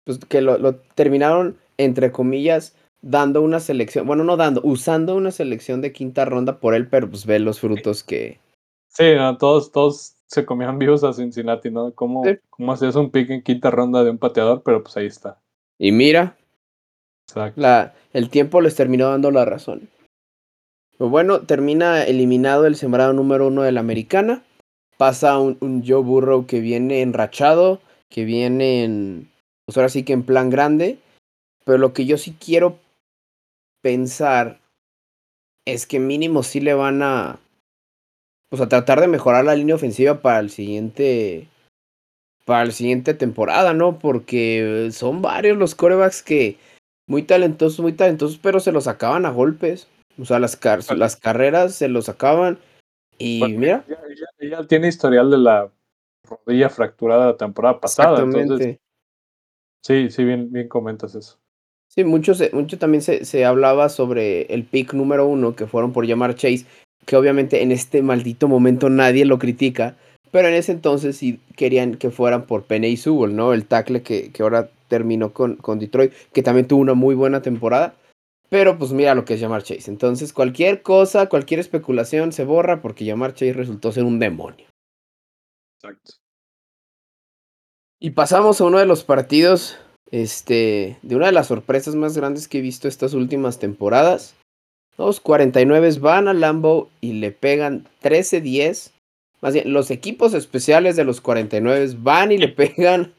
[0.03, 5.29] pues que lo, lo terminaron, entre comillas, dando una selección, bueno, no dando, usando una
[5.29, 8.39] selección de quinta ronda por él, pero pues ve los frutos que...
[8.87, 11.93] Sí, no, todos, todos se comían vivos a Cincinnati, ¿no?
[11.93, 12.31] ¿Cómo, Sí.
[12.49, 14.63] cómo hacías un pick en quinta ronda de un pateador?
[14.65, 15.39] Pero pues ahí está.
[15.77, 16.35] Y mira,
[17.27, 17.61] Exacto.
[17.61, 19.87] la, el tiempo les terminó dando la razón.
[20.99, 24.43] Pues bueno, termina eliminado el sembrado número uno de la americana.
[24.97, 29.31] Pasa un, un Joe Burrow que viene enrachado, que viene en,
[29.65, 30.99] pues ahora sí que en plan grande.
[31.63, 32.79] Pero lo que yo sí quiero
[33.81, 34.59] pensar
[35.65, 37.39] es que mínimo sí le van a,
[38.49, 41.47] pues a tratar de mejorar la línea ofensiva para el siguiente,
[42.43, 43.99] para la siguiente temporada, ¿no?
[43.99, 46.57] Porque son varios los corebacks que
[47.07, 49.87] muy talentosos, muy talentosos, pero se los acaban a golpes.
[50.19, 52.59] O sea, las, car las carreras se los acaban.
[53.17, 53.85] Y Bueno, mira.
[53.87, 54.27] Ella, ella-
[54.57, 55.71] ella tiene historial de la
[56.23, 58.21] rodilla fracturada la temporada pasada.
[58.21, 58.79] Entonces,
[59.83, 61.37] sí, sí, bien, bien comentas eso.
[61.91, 65.91] Sí, mucho, se- mucho también se, se hablaba sobre el pick número uno que fueron
[65.91, 66.65] por llamar Chase,
[67.05, 69.95] que obviamente en este maldito momento nadie lo critica,
[70.31, 73.53] pero en ese entonces sí querían que fueran por Penny Sewell, ¿no?
[73.53, 77.41] El tackle que, que ahora terminó con, con Detroit, que también tuvo una muy buena
[77.41, 77.95] temporada.
[78.49, 79.91] Pero pues mira lo que es llamar Chase.
[79.91, 84.65] Entonces cualquier cosa, cualquier especulación se borra porque llamar Chase resultó ser un demonio.
[85.77, 86.13] Exacto.
[87.99, 89.77] Y pasamos a uno de los partidos,
[90.09, 94.35] este, de una de las sorpresas más grandes que he visto estas últimas temporadas.
[94.97, 98.91] Los 49 van a Lambo y le pegan 13-10.
[99.41, 103.13] Más bien, los equipos especiales de los 49 van y le pegan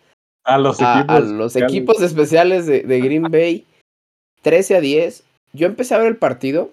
[0.44, 1.16] A los a, equipos.
[1.16, 1.70] a los especiales.
[1.72, 3.66] equipos especiales de, de Green Bay
[4.42, 5.22] 13 a 10.
[5.52, 6.70] Yo empecé a ver el partido.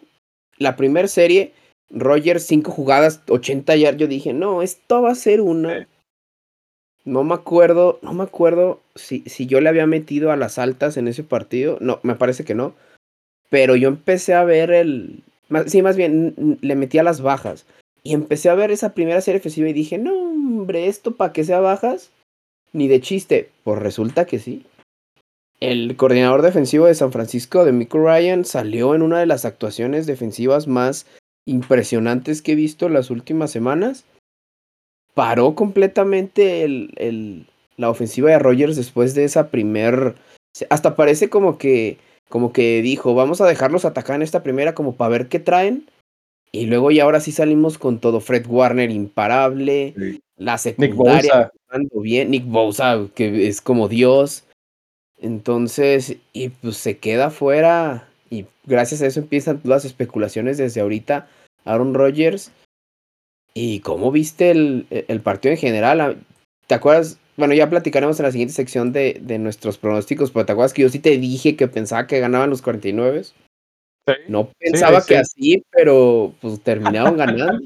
[0.58, 1.52] La primera serie,
[1.90, 4.00] Rogers 5 jugadas, 80 yardas.
[4.00, 5.88] Yo dije, no, esto va a ser una.
[7.06, 10.98] No me acuerdo, no me acuerdo si, si yo le había metido a las altas
[10.98, 11.78] en ese partido.
[11.80, 12.74] No, me parece que no.
[13.50, 15.24] Pero yo empecé a ver el.
[15.50, 17.66] más- Sí, más bien, le metí a las bajas.
[18.04, 21.44] Y empecé a ver esa primera serie ofensiva y dije, no, hombre, esto para que
[21.44, 22.10] sea bajas,
[22.74, 23.50] ni de chiste.
[23.64, 24.64] Pues resulta que sí.
[25.60, 30.06] El coordinador defensivo de San Francisco, de Michael Ryan, salió en una de las actuaciones
[30.06, 31.08] defensivas más
[31.46, 34.06] impresionantes que he visto en las últimas semanas.
[35.13, 40.15] Paró completamente el, el- la ofensiva de Rogers después de esa primer...
[40.72, 41.98] Hasta parece como que,
[42.30, 45.88] como que dijo, vamos a dejarlos atacar en esta primera como para ver qué traen.
[46.52, 48.20] Y luego y ahora sí salimos con todo.
[48.20, 49.93] Fred Warner imparable.
[49.96, 50.20] Sí.
[50.38, 51.52] La Nick secundaria Bosa.
[51.67, 52.32] jugando bien.
[52.32, 54.43] Nick Bosa, que es como Dios.
[55.20, 58.08] Entonces, y pues se queda fuera.
[58.30, 61.28] Y gracias a eso empiezan las especulaciones desde ahorita.
[61.66, 62.52] Aaron Rodgers.
[63.54, 66.02] ¿Y cómo viste el, el partido en general?
[66.02, 66.16] Ah,
[66.68, 67.20] ¿Te acuerdas?
[67.38, 70.82] Bueno, ya platicaremos en la siguiente sección de, de nuestros pronósticos, pero ¿te acuerdas que
[70.84, 73.24] yo sí te dije que pensaba que ganaban los 49?
[73.24, 73.34] Sí.
[74.28, 75.08] No pensaba sí.
[75.08, 77.60] que así, pero pues terminaron ganando.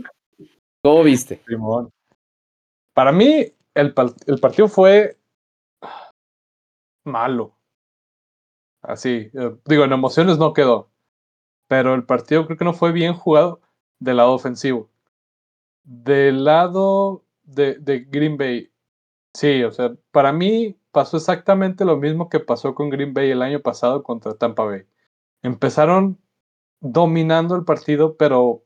[0.83, 1.41] ¿Cómo viste?
[2.93, 3.93] Para mí, el,
[4.27, 5.17] el partido fue
[7.03, 7.57] malo.
[8.81, 10.91] Así, eh, digo, en emociones no quedó.
[11.67, 13.61] Pero el partido creo que no fue bien jugado
[13.99, 14.89] del lado ofensivo.
[15.83, 18.71] Del lado de, de Green Bay,
[19.33, 23.41] sí, o sea, para mí pasó exactamente lo mismo que pasó con Green Bay el
[23.41, 24.83] año pasado contra Tampa Bay.
[25.43, 26.19] Empezaron
[26.81, 28.63] dominando el partido, pero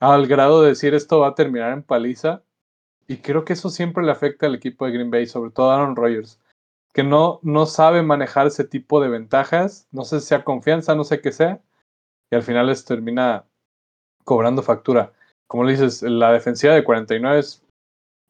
[0.00, 2.44] al grado de decir esto va a terminar en paliza.
[3.08, 5.76] Y creo que eso siempre le afecta al equipo de Green Bay, sobre todo a
[5.76, 6.40] Aaron Rodgers,
[6.96, 11.04] que no, no sabe manejar ese tipo de ventajas, no sé si sea confianza, no
[11.04, 11.60] sé qué sea,
[12.32, 13.44] y al final les termina
[14.24, 15.12] cobrando factura.
[15.46, 17.62] Como le dices, la defensiva de 49 es,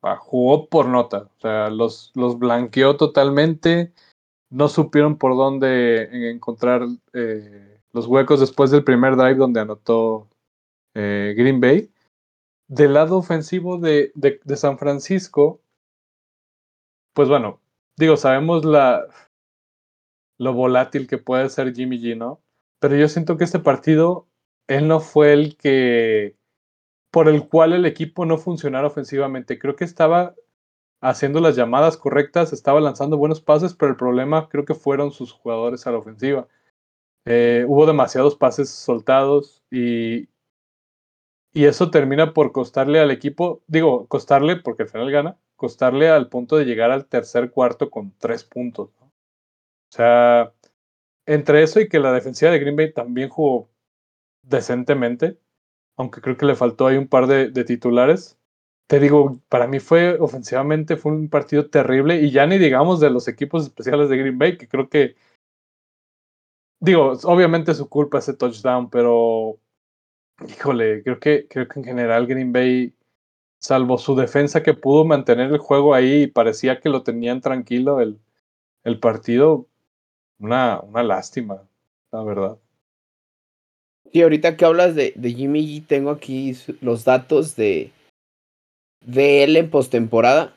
[0.02, 3.92] ah, jugó por nota, o sea, los, los blanqueó totalmente,
[4.50, 10.26] no supieron por dónde encontrar eh, los huecos después del primer drive donde anotó
[10.96, 11.88] eh, Green Bay.
[12.66, 15.61] Del lado ofensivo de, de, San Francisco,
[17.14, 17.61] pues bueno,
[17.97, 18.65] digo, sabemos
[20.39, 22.43] lo volátil que puede ser Jimmy G, ¿no?
[22.79, 24.29] Pero yo siento que este partido,
[24.69, 26.37] él no fue el que,
[27.11, 29.59] por el cual el equipo no funcionara ofensivamente.
[29.59, 30.35] Creo que estaba
[31.01, 35.33] haciendo las llamadas correctas, estaba lanzando buenos pases, pero el problema creo que fueron sus
[35.33, 36.49] jugadores a la ofensiva.
[37.25, 40.29] Eh, hubo demasiados pases soltados y,
[41.57, 46.29] y eso termina por costarle al equipo, digo, costarle porque al final gana, costarle al
[46.29, 48.90] punto de llegar al tercer cuarto con tres puntos.
[49.01, 49.11] O
[49.88, 50.53] sea,
[51.25, 53.71] entre eso y que la defensiva de Green Bay también jugó
[54.42, 55.38] decentemente,
[55.97, 58.38] aunque creo que le faltó ahí un par de, de titulares,
[58.87, 63.09] te digo, para mí fue ofensivamente fue un partido terrible y ya ni digamos de
[63.09, 65.16] los equipos especiales de Green Bay, que creo que,
[66.81, 69.59] digo, obviamente su culpa ese touchdown, pero,
[70.49, 72.94] híjole, creo que, creo que en general Green Bay,
[73.59, 78.01] salvo su defensa que pudo mantener el juego ahí y parecía que lo tenían tranquilo
[78.01, 78.18] el,
[78.85, 79.66] el partido,
[80.38, 81.62] una, una lástima,
[82.12, 82.59] la verdad.
[84.12, 87.92] Sí, ahorita que hablas de, de Jimmy G, tengo aquí los datos de,
[89.01, 90.55] de él en postemporada,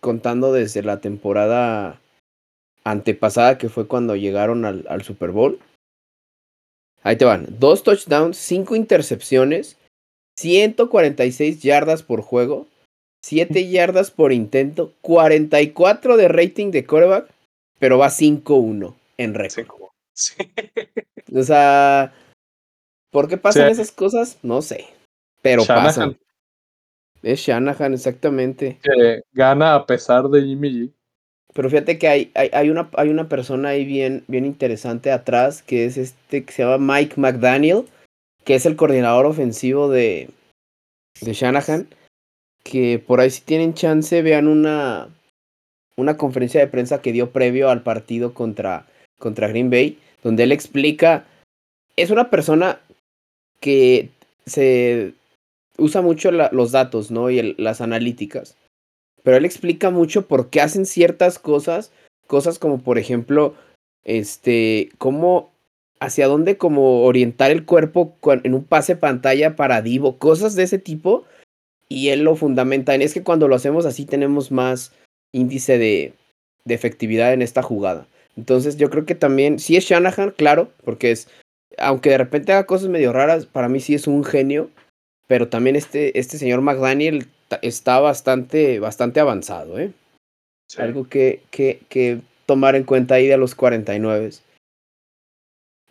[0.00, 2.00] contando desde la temporada
[2.84, 5.58] antepasada que fue cuando llegaron al, al, Super Bowl.
[7.06, 9.76] Ahí te van, dos touchdowns, cinco intercepciones,
[10.36, 12.66] 146 yardas por juego,
[13.22, 17.30] 7 yardas por intento, 44 de rating de quarterback,
[17.78, 19.86] pero va 5-1 en récord.
[20.18, 20.32] Sí.
[21.32, 22.14] O sea,
[23.10, 24.38] ¿por qué pasan esas cosas?
[24.42, 24.86] No sé,
[25.42, 26.18] pero pasan.
[27.22, 28.80] Es Shanahan, exactamente.
[28.82, 30.92] Que gana a pesar de Jimmy G.
[31.56, 35.62] Pero fíjate que hay, hay, hay, una, hay una persona ahí bien, bien interesante atrás,
[35.62, 37.84] que es este que se llama Mike McDaniel,
[38.44, 40.28] que es el coordinador ofensivo de,
[41.22, 41.88] de Shanahan.
[42.62, 45.08] Que por ahí si tienen chance, vean una,
[45.96, 48.86] una conferencia de prensa que dio previo al partido contra,
[49.18, 51.24] contra Green Bay, donde él explica,
[51.96, 52.80] es una persona
[53.60, 54.10] que
[54.44, 55.14] se
[55.78, 57.30] usa mucho los datos, ¿no?
[57.30, 58.56] Y las analíticas.
[59.26, 61.90] Pero él explica mucho por qué hacen ciertas cosas,
[62.28, 63.56] cosas como por ejemplo,
[64.04, 65.50] este, cómo,
[65.98, 70.78] hacia dónde como orientar el cuerpo en un pase pantalla para Divo, cosas de ese
[70.78, 71.24] tipo.
[71.88, 74.92] Y él lo fundamenta en, es que cuando lo hacemos así tenemos más
[75.32, 76.12] índice de,
[76.64, 78.06] de efectividad en esta jugada.
[78.36, 81.26] Entonces yo creo que también, sí es Shanahan, claro, porque es,
[81.78, 84.70] aunque de repente haga cosas medio raras, para mí sí es un genio
[85.26, 87.28] pero también este, este señor McDaniel
[87.62, 89.92] está bastante, bastante avanzado, ¿eh?
[90.78, 94.30] Algo que, que, que tomar en cuenta ahí de los 49.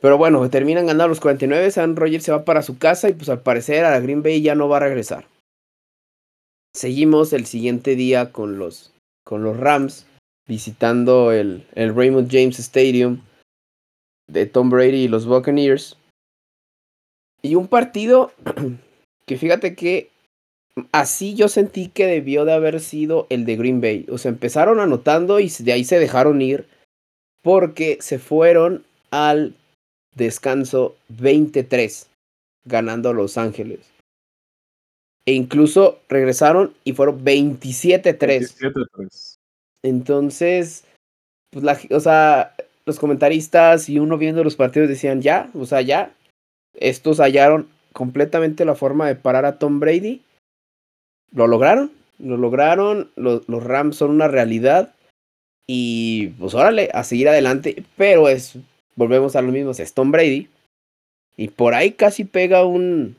[0.02, 3.30] Pero bueno, terminan ganando los 49, Aaron Rodgers se va para su casa y pues
[3.30, 5.28] al parecer a la Green Bay ya no va a regresar.
[6.76, 10.06] Seguimos el siguiente día con los, con los Rams
[10.48, 13.22] visitando el, el Raymond James Stadium
[14.28, 15.98] de Tom Brady y los Buccaneers.
[17.41, 18.32] Y un partido
[19.26, 20.12] que fíjate que
[20.92, 24.06] así yo sentí que debió de haber sido el de Green Bay.
[24.10, 26.66] O sea, empezaron anotando y de ahí se dejaron ir
[27.42, 29.54] porque se fueron al
[30.16, 32.08] descanso 23,
[32.66, 33.80] ganando a Los Ángeles.
[35.28, 38.18] E incluso regresaron y fueron 27-3.
[38.18, 39.36] 27-3.
[39.84, 40.84] Entonces,
[41.52, 45.82] pues la, o sea, los comentaristas y uno viendo los partidos decían, ya, o sea,
[45.82, 46.14] ya,
[46.76, 50.22] estos hallaron completamente la forma de parar a Tom Brady.
[51.36, 54.93] Lo lograron, lo lograron, los, los Rams son una realidad
[55.67, 58.58] y pues órale, a seguir adelante, pero es,
[58.95, 60.48] volvemos a lo mismo, es Tom Brady
[61.38, 63.15] y por ahí casi pega un,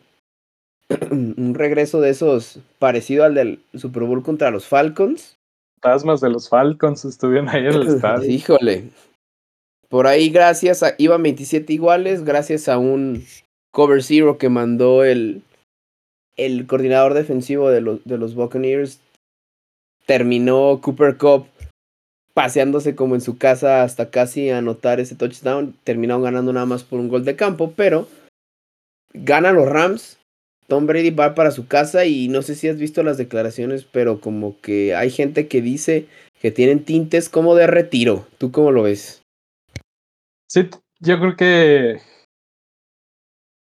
[1.10, 5.36] un regreso de esos parecido al del Super Bowl contra los Falcons.
[5.82, 8.30] Fantasmas de los Falcons estuvieron ahí en el estadio.
[8.30, 8.90] Híjole.
[9.88, 13.24] Por ahí gracias a, iban 27 iguales, gracias a un
[13.70, 15.42] cover zero que mandó el,
[16.36, 19.00] el coordinador defensivo de los, de los Buccaneers.
[20.06, 21.46] Terminó Cooper Cup
[22.34, 25.74] paseándose como en su casa hasta casi anotar ese touchdown.
[25.84, 28.08] Terminaron ganando nada más por un gol de campo, pero
[29.14, 30.18] ganan los Rams.
[30.66, 34.20] Tom Brady va para su casa y no sé si has visto las declaraciones, pero
[34.20, 36.06] como que hay gente que dice
[36.40, 38.26] que tienen tintes como de retiro.
[38.38, 39.22] ¿Tú cómo lo ves?
[40.48, 40.68] Sí,
[41.00, 42.00] yo creo que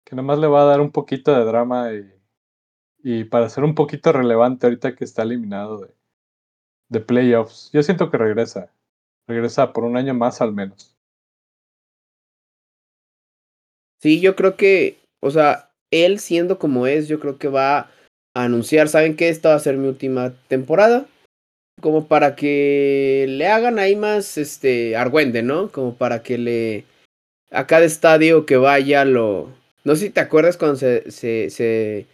[0.05, 2.16] que nomás le va a dar un poquito de drama y,
[3.09, 5.87] y para ser un poquito relevante ahorita que está eliminado de,
[6.89, 7.69] de playoffs.
[7.71, 8.69] Yo siento que regresa,
[9.29, 10.93] regresa por un año más al menos.
[14.01, 17.89] Sí, yo creo que, o sea, él siendo como es, yo creo que va a
[18.33, 19.29] anunciar, ¿saben qué?
[19.29, 21.05] Esta va a ser mi última temporada.
[21.81, 25.71] Como para que le hagan ahí más, este, argüende, ¿no?
[25.71, 26.83] Como para que le,
[27.51, 29.49] a cada estadio que vaya lo,
[29.85, 32.05] no sé si te acuerdas cuando se, se, se,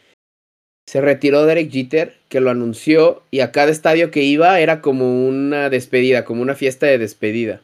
[0.88, 5.28] se retiró Derek Jeter, que lo anunció, y a cada estadio que iba era como
[5.28, 7.62] una despedida, como una fiesta de despedida.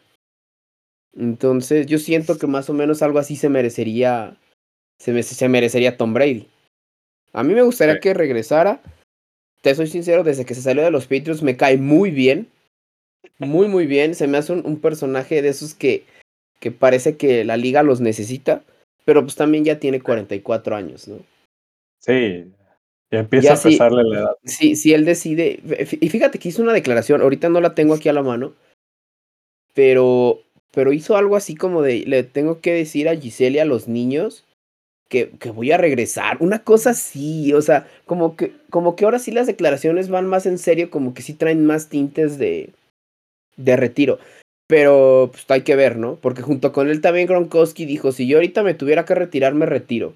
[1.17, 4.38] Entonces, yo siento que más o menos algo así se merecería.
[4.99, 6.47] Se, se merecería Tom Brady.
[7.34, 8.82] A mí me gustaría que regresara.
[9.61, 12.47] Te soy sincero, desde que se salió de los Patriots me cae muy bien.
[13.38, 14.15] Muy, muy bien.
[14.15, 16.05] Se me hace un, un personaje de esos que,
[16.59, 18.63] que parece que la liga los necesita
[19.09, 21.17] pero pues también ya tiene 44 años, ¿no?
[21.97, 22.45] Sí,
[23.12, 24.36] Ya empieza a pesarle la edad.
[24.43, 25.60] Sí, si él decide.
[25.99, 28.53] Y fíjate que hizo una declaración, ahorita no la tengo aquí a la mano,
[29.74, 30.41] pero,
[30.72, 33.88] pero hizo algo así como de: le tengo que decir a Giselle y a los
[33.88, 34.45] niños
[35.10, 36.38] que, que, voy a regresar.
[36.39, 40.45] Una cosa así, o sea, como que, como que ahora sí las declaraciones van más
[40.45, 42.70] en serio, como que sí traen más tintes de,
[43.57, 44.20] de retiro.
[44.68, 46.18] Pero pues hay que ver, ¿no?
[46.18, 49.66] Porque junto con él también Gronkowski dijo, si yo ahorita me tuviera que retirar, me
[49.66, 50.14] retiro.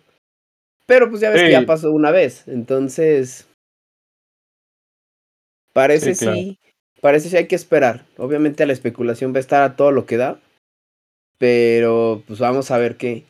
[0.85, 3.47] Pero pues ya ves que ya pasó una vez, entonces...
[5.73, 6.59] Parece sí,
[7.01, 8.05] parece sí hay que esperar.
[8.17, 10.39] Obviamente la especulación va a estar a todo lo que da.
[11.39, 13.23] Pero pues vamos a ver qué,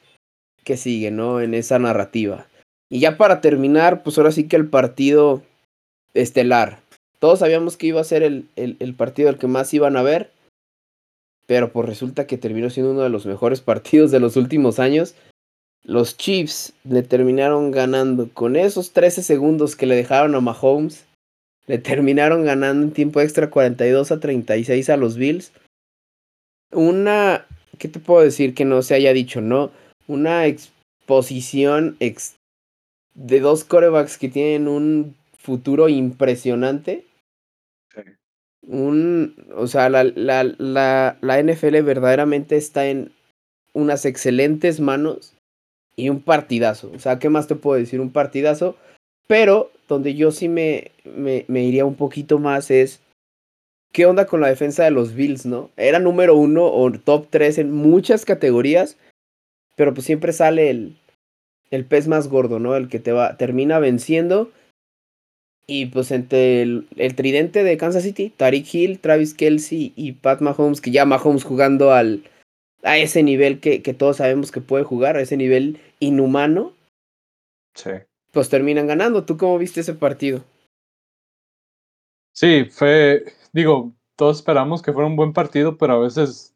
[0.65, 1.39] qué sigue, ¿no?
[1.39, 2.47] En esa narrativa.
[2.89, 5.41] Y ya para terminar, pues ahora sí que el partido
[6.13, 6.79] estelar.
[7.19, 10.03] Todos sabíamos que iba a ser el, el, el partido al que más iban a
[10.03, 10.31] ver.
[11.47, 15.15] Pero pues resulta que terminó siendo uno de los mejores partidos de los últimos años.
[15.83, 21.05] Los Chiefs le terminaron ganando con esos 13 segundos que le dejaron a Mahomes.
[21.67, 25.51] Le terminaron ganando en tiempo extra 42 a 36 a los Bills.
[26.71, 27.45] Una,
[27.79, 29.41] ¿qué te puedo decir que no se haya dicho?
[29.41, 29.71] No,
[30.07, 32.35] una exposición ex
[33.13, 37.05] de dos corebacks que tienen un futuro impresionante.
[38.65, 43.11] Un, o sea, la, la, la, la NFL verdaderamente está en
[43.73, 45.32] unas excelentes manos
[45.95, 46.91] y un partidazo.
[46.95, 48.01] O sea, ¿qué más te puedo decir?
[48.01, 48.75] Un partidazo.
[49.27, 52.99] Pero donde yo sí me, me, iría un poquito más es.
[53.91, 55.69] ¿Qué onda con la defensa de los Bills, no?
[55.77, 58.97] Era número uno o top tres en muchas categorías.
[59.75, 60.97] Pero pues siempre sale el,
[61.69, 62.75] el pez más gordo, ¿no?
[62.75, 64.51] El que te va, termina venciendo.
[65.67, 70.41] Y pues entre el, el, tridente de Kansas City, Tariq Hill, Travis Kelsey y Pat
[70.41, 72.23] Mahomes, que ya Mahomes jugando al,
[72.83, 76.73] a ese nivel que, que todos sabemos que puede jugar, a ese nivel inhumano.
[77.73, 77.91] Sí.
[78.31, 79.25] Pues terminan ganando.
[79.25, 80.43] ¿Tú cómo viste ese partido?
[82.33, 86.55] Sí, fue, digo, todos esperamos que fuera un buen partido, pero a veces,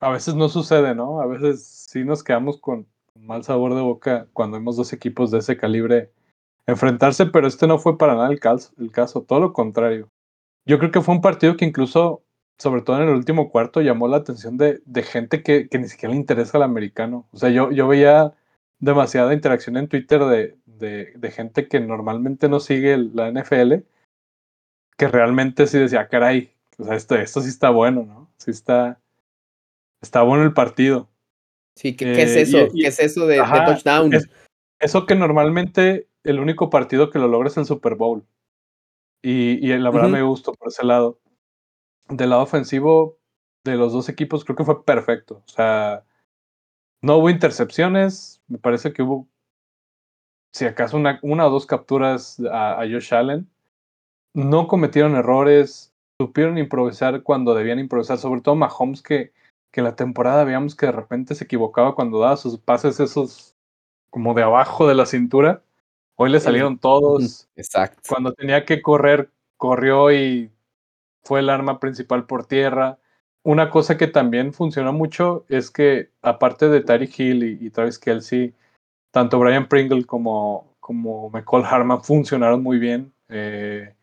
[0.00, 1.20] a veces no sucede, ¿no?
[1.20, 5.38] A veces sí nos quedamos con mal sabor de boca cuando vemos dos equipos de
[5.38, 6.12] ese calibre
[6.66, 10.08] enfrentarse, pero este no fue para nada el caso, el caso, todo lo contrario.
[10.64, 12.22] Yo creo que fue un partido que incluso,
[12.60, 15.88] sobre todo en el último cuarto, llamó la atención de, de gente que, que, ni
[15.88, 17.26] siquiera le interesa al americano.
[17.32, 18.34] O sea, yo, yo veía
[18.78, 23.76] demasiada interacción en Twitter de, de, de gente que normalmente no sigue la NFL,
[24.98, 28.30] que realmente sí decía, caray, o sea, esto, esto sí está bueno, ¿no?
[28.36, 29.00] Sí está,
[30.02, 31.08] está bueno el partido.
[31.76, 32.58] Sí, ¿qué, ¿qué es eso?
[32.58, 34.12] Eh, y, ¿Qué es eso de, ajá, de touchdown?
[34.12, 34.28] Es,
[34.80, 38.22] eso que normalmente el único partido que lo logra es el Super Bowl.
[39.22, 40.16] Y, y la verdad uh -huh.
[40.16, 41.18] me gustó por ese lado.
[42.10, 43.16] Del lado ofensivo
[43.64, 45.42] de los dos equipos creo que fue perfecto.
[45.46, 46.04] O sea,
[47.02, 48.42] no hubo intercepciones.
[48.48, 49.28] Me parece que hubo,
[50.52, 53.48] si acaso, una, una o dos capturas a, a Josh Allen.
[54.34, 55.94] No cometieron errores.
[56.20, 58.18] Supieron improvisar cuando debían improvisar.
[58.18, 59.32] Sobre todo Mahomes, que,
[59.70, 63.56] que la temporada veíamos que de repente se equivocaba cuando daba sus pases esos
[64.10, 65.62] como de abajo de la cintura.
[66.16, 67.48] Hoy le salieron todos.
[67.56, 68.02] Exacto.
[68.08, 70.50] Cuando tenía que correr, corrió y
[71.24, 72.98] fue el arma principal por tierra.
[73.42, 78.54] Una cosa que también funcionó mucho es que, aparte de Tyreek Hill y, Travis Kelsey,
[79.12, 83.12] tanto Brian Pringle como, como McCall Harman funcionaron muy bien.
[83.28, 83.94] Eh,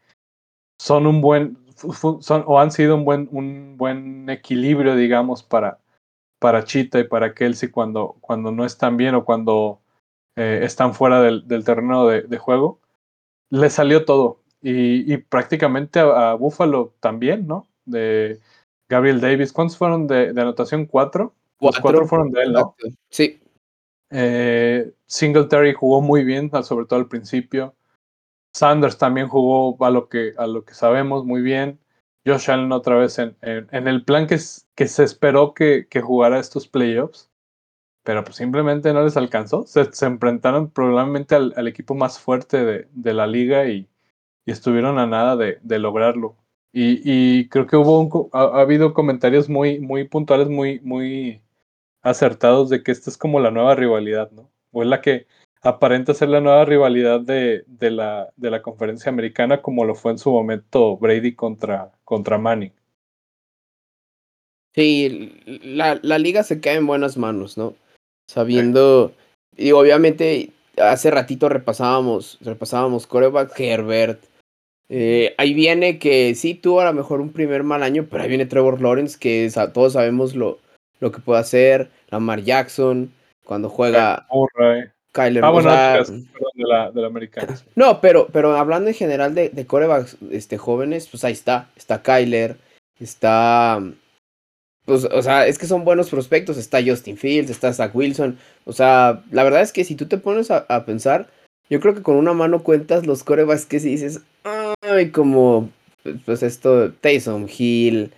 [0.80, 5.80] son un buen, son, o han sido un buen, un buen equilibrio, digamos, para,
[6.40, 9.82] para Chita y para Kelsey cuando, cuando no están bien o cuando
[10.36, 12.80] eh, están fuera del, del terreno de, de, juego,
[13.50, 14.42] le salió todo.
[14.62, 17.68] Y, y prácticamente a, a, Buffalo también, ¿no?
[17.86, 18.40] De
[18.90, 20.86] Gabriel Davis, ¿cuántos fueron de, de anotación?
[20.86, 21.34] ¿Cuatro?
[21.58, 21.82] Cuatro.
[21.82, 22.76] cuatro fueron de él, ¿no?
[23.10, 23.40] Sí.
[24.10, 27.76] Eh, Singletary jugó muy bien, sobre todo al principio.
[28.54, 31.80] Sanders también jugó a lo que, a lo que sabemos muy bien.
[32.26, 34.38] Josh Allen otra vez en, en, en el plan que,
[34.76, 37.30] que se esperó que, que jugara estos playoffs
[38.08, 39.68] pero pues simplemente no les alcanzó.
[39.68, 43.90] Se, se enfrentaron probablemente al, al, equipo más fuerte de, de la liga y,
[44.48, 46.36] y, estuvieron a nada de, de lograrlo.
[46.74, 51.42] Y, y, creo que hubo un, ha, ha, habido comentarios muy, muy puntuales, muy, muy
[52.02, 54.50] acertados de que esta es como la nueva rivalidad, ¿no?
[54.72, 55.28] O es la que
[55.62, 60.12] aparenta ser la nueva rivalidad de, de, la, de la conferencia americana, como lo fue
[60.12, 62.74] en su momento Brady contra, contra Manning.
[64.74, 67.74] Sí, la, la liga se cae en buenas manos, ¿no?
[68.28, 69.14] sabiendo,
[69.56, 74.24] y obviamente hace ratito repasábamos, repasábamos coreback Herbert.
[74.90, 78.30] Eh, ahí viene que sí tuvo a lo mejor un primer mal año, pero ahí
[78.30, 80.60] viene Trevor Lawrence, que todos sabemos lo,
[81.00, 81.90] lo que puede hacer.
[82.10, 83.12] Lamar Jackson,
[83.44, 84.26] cuando juega.
[84.32, 84.86] Murray.
[85.12, 85.44] Kyler.
[85.44, 87.56] Ah, o bueno, sea, chicas, perdón, de la, de la americana.
[87.56, 87.66] sí.
[87.76, 91.70] no, pero, pero hablando en general de, de corebacks este, jóvenes, pues ahí está.
[91.76, 92.58] Está Kyler,
[93.00, 93.84] está.
[94.86, 96.58] Pues, o sea, es que son buenos prospectos.
[96.58, 98.38] Está Justin Fields, está Zach Wilson.
[98.64, 101.28] O sea, la verdad es que si tú te pones a, a pensar,
[101.70, 104.22] yo creo que con una mano cuentas los corebacks que si dices,
[104.82, 105.70] ay, como,
[106.26, 108.12] pues esto, Taysom Hill,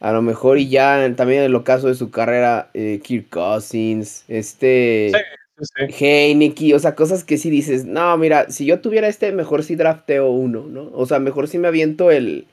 [0.00, 4.24] a lo mejor y ya también en el ocaso de su carrera, eh, Kirk Cousins,
[4.28, 5.12] este,
[5.60, 6.04] Sí, sí.
[6.04, 9.74] Heineke, o sea, cosas que sí dices, no, mira, si yo tuviera este, mejor sí
[9.74, 10.90] drafteo uno, ¿no?
[10.94, 12.46] O sea, mejor sí me aviento el,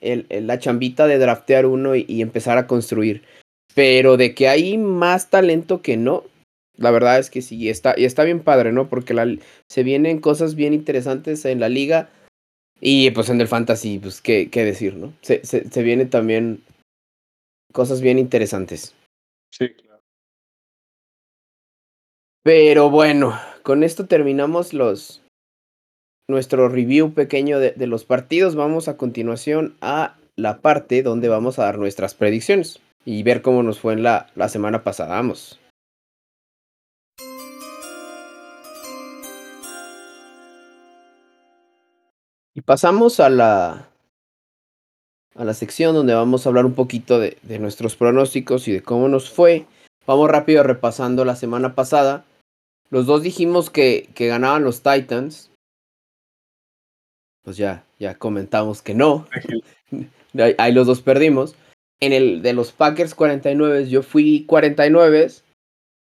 [0.00, 3.22] el, el- la chambita de draftear uno y, y empezar a construir.
[3.74, 6.24] Pero de que hay más talento que no,
[6.78, 8.88] la verdad es que sí, y está, y está bien padre, ¿no?
[8.88, 9.26] Porque la,
[9.68, 12.08] se vienen cosas bien interesantes en la liga
[12.80, 15.12] y pues en el fantasy, pues qué, qué decir, ¿no?
[15.20, 16.62] Se, se, se vienen también
[17.72, 18.94] cosas bien interesantes.
[19.52, 20.00] Sí, claro.
[22.44, 25.22] Pero bueno, con esto terminamos los
[26.30, 28.54] nuestro review pequeño de, de los partidos.
[28.54, 33.62] Vamos a continuación a la parte donde vamos a dar nuestras predicciones y ver cómo
[33.62, 35.16] nos fue en la, la semana pasada.
[35.16, 35.58] Vamos.
[42.58, 43.88] Y pasamos a la
[45.36, 48.82] a la sección donde vamos a hablar un poquito de, de nuestros pronósticos y de
[48.82, 49.66] cómo nos fue.
[50.08, 52.24] Vamos rápido repasando la semana pasada.
[52.90, 55.52] Los dos dijimos que, que ganaban los Titans.
[57.44, 59.28] Pues ya, ya comentamos que no.
[60.36, 61.54] Ahí, ahí los dos perdimos.
[62.00, 65.28] En el de los Packers 49, yo fui 49.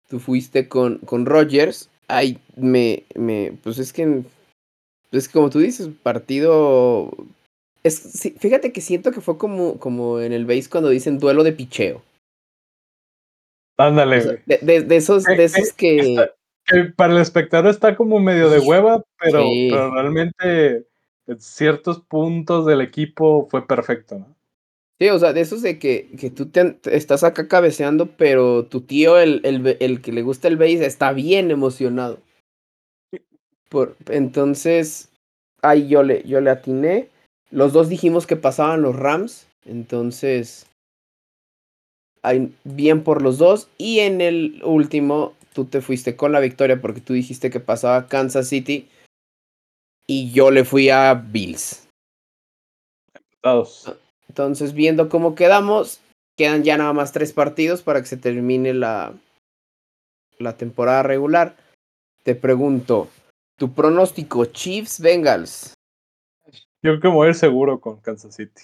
[0.07, 1.91] Tú fuiste con, con Rogers.
[2.07, 3.53] Ay, me, me.
[3.63, 4.23] Pues es que.
[5.12, 7.12] Es que como tú dices, partido.
[7.84, 11.43] Es, sí, fíjate que siento que fue como, como en el base cuando dicen duelo
[11.43, 12.01] de picheo.
[13.78, 15.99] Ándale, O sea, de, de- de esos, de esos que.
[15.99, 16.32] Está-
[16.66, 19.70] que para el espectador está como medio de hueva, pero, Sí.
[19.72, 20.86] pero realmente
[21.26, 24.36] en ciertos puntos del equipo fue perfecto, ¿no?
[24.99, 28.82] Sí, o sea, de esos de que, que tú te, estás acá cabeceando, pero tu
[28.82, 32.20] tío, el, el, el que le gusta el base, está bien emocionado.
[33.70, 35.09] Por, entonces,
[35.61, 37.09] ahí yo le, yo le atiné.
[37.51, 39.47] Los dos dijimos que pasaban los Rams.
[39.65, 40.65] Entonces,
[42.24, 43.70] ahí, bien por los dos.
[43.78, 48.07] Y en el último, tú te fuiste con la victoria porque tú dijiste que pasaba
[48.07, 48.88] Kansas City.
[50.07, 51.88] Y yo le fui a Bills.
[54.28, 56.01] Entonces, viendo cómo quedamos,
[56.38, 59.13] quedan ya nada más tres partidos para que se termine la,
[60.38, 61.55] la temporada regular.
[62.24, 63.07] Te pregunto,
[63.60, 65.74] tu pronóstico, Chiefs Bengals.
[66.82, 68.64] Yo creo que voy a ir seguro con Kansas City.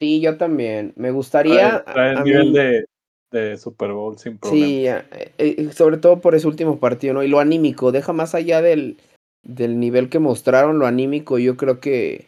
[0.00, 0.92] Sí, yo también.
[0.96, 1.84] Me gustaría.
[1.84, 2.86] Trae, el nivel mí- de,
[3.30, 4.66] de Super Bowl sin problema.
[4.66, 7.22] Sí, eh, eh, sobre todo por ese último partido, ¿no?
[7.22, 8.96] Y lo anímico, deja más allá del,
[9.42, 12.26] del nivel que mostraron, lo anímico, yo creo que,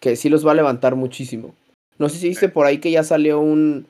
[0.00, 1.54] que sí los va a levantar muchísimo.
[1.98, 3.86] No sé si viste por ahí que ya salió un,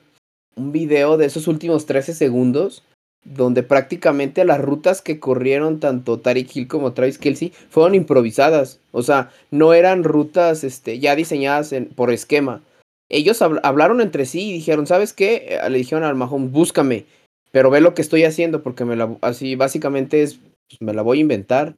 [0.57, 2.83] un video de esos últimos 13 segundos,
[3.25, 8.81] donde prácticamente las rutas que corrieron tanto Tariq Hill como Travis Kelsey fueron improvisadas.
[8.91, 12.63] O sea, no eran rutas este, ya diseñadas en, por esquema.
[13.09, 15.47] Ellos habl- hablaron entre sí y dijeron, ¿sabes qué?
[15.49, 17.05] Eh, Le dijeron al Mahomes, búscame,
[17.53, 20.37] pero ve lo que estoy haciendo, porque me la, así básicamente es,
[20.69, 21.77] pues, me la voy a inventar.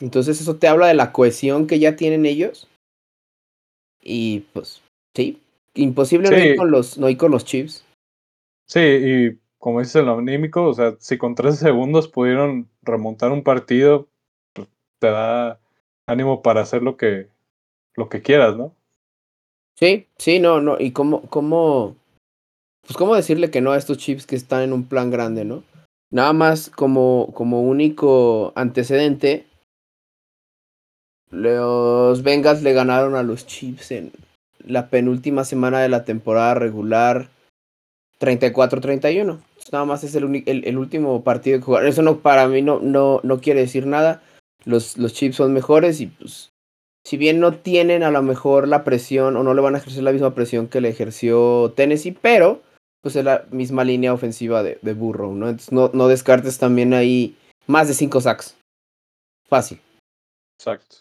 [0.00, 2.68] Entonces eso te habla de la cohesión que ya tienen ellos.
[4.00, 4.80] Y pues,
[5.16, 5.40] sí,
[5.74, 7.84] imposible no ir con los, no ir con los Chiefs.
[8.68, 13.32] Sí, y como dices en lo anímico, o sea, si con 13 segundos pudieron remontar
[13.32, 14.08] un partido,
[15.00, 15.60] te da
[16.06, 17.28] ánimo para hacer lo que,
[17.96, 18.74] lo que quieras, ¿no?
[19.78, 20.76] Sí, sí, no, no.
[20.78, 21.96] Y cómo, cómo,
[22.82, 25.62] pues cómo decirle que no a estos Chiefs que están en un plan grande, ¿no?
[26.10, 29.46] Nada más como, como único antecedente,
[31.30, 34.12] los Bengals le ganaron a los Chiefs en
[34.58, 37.28] la penúltima semana de la temporada regular
[38.20, 39.38] 34-31.
[39.72, 41.88] Nada más es el, el, el último partido que jugaron.
[41.88, 44.22] Eso no, para mí no, no, no quiere decir nada.
[44.64, 46.50] Los, los Chiefs son mejores y pues
[47.04, 50.02] si bien no tienen a lo mejor la presión o no le van a ejercer
[50.02, 52.60] la misma presión que le ejerció Tennessee, pero
[53.00, 55.48] pues es la misma línea ofensiva de, de Burrow, ¿no?
[55.48, 58.56] Entonces no, no descartes también ahí más de 5 sacks.
[59.48, 59.80] Fácil.
[60.58, 60.96] Exacto.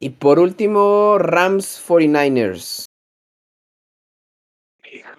[0.00, 2.86] Y por último, Rams 49ers.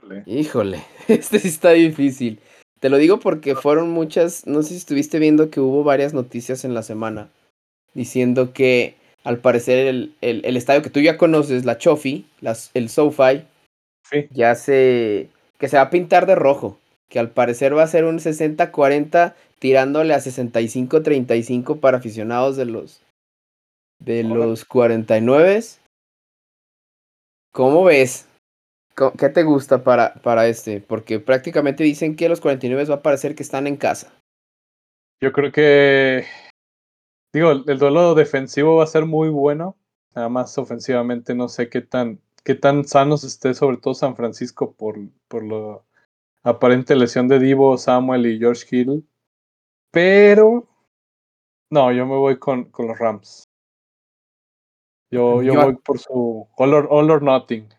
[0.04, 0.24] Híjole.
[0.26, 2.40] Híjole, este sí está difícil.
[2.80, 6.66] Te lo digo porque fueron muchas, no sé si estuviste viendo que hubo varias noticias
[6.66, 7.30] en la semana
[7.94, 12.72] diciendo que al parecer el, el, el estadio que tú ya conoces, la Chofi, las,
[12.74, 13.44] el SoFi,
[14.12, 14.28] Sí.
[14.32, 16.78] ya se, que se va a pintar de rojo,
[17.10, 23.02] que al parecer va a ser un 60-40 tirándole a 65-35 para aficionados de los
[24.00, 25.62] de los 49.
[27.54, 28.28] ¿Cómo ves?
[29.18, 30.80] ¿Qué te gusta para, para este?
[30.80, 34.14] Porque prácticamente dicen que los 49 va a parecer que están en casa.
[35.22, 36.26] Yo creo que.
[37.34, 39.76] Digo, el duelo defensivo va a ser muy bueno.
[40.16, 44.74] Nada más ofensivamente no sé qué tan, qué tan sanos esté, sobre todo San Francisco,
[44.74, 45.82] por, por la
[46.44, 49.08] aparente lesión de Divo, Samuel y George Hill.
[49.92, 50.68] Pero.
[51.72, 53.44] No, yo me voy con, con los Rams.
[55.12, 57.70] Yo, yo, voy por su all or, nothing.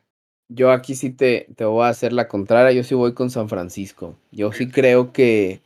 [0.49, 2.73] Yo aquí sí te, te voy a hacer la contraria.
[2.73, 4.17] Yo sí voy con San Francisco.
[4.31, 5.61] Yo sí creo que.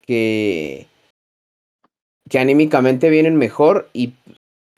[0.00, 0.86] que.
[2.28, 4.14] que anímicamente vienen mejor y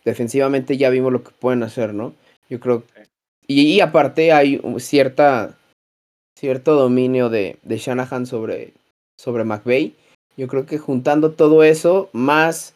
[0.04, 2.14] defensivamente ya vimos lo que pueden hacer, ¿no?
[2.48, 2.82] Yo creo.
[3.46, 5.58] Y, y aparte hay cierta.
[6.38, 8.72] cierto dominio de, de Shanahan sobre.
[9.18, 9.94] sobre McVeigh.
[10.36, 12.74] Yo creo que juntando todo eso, más.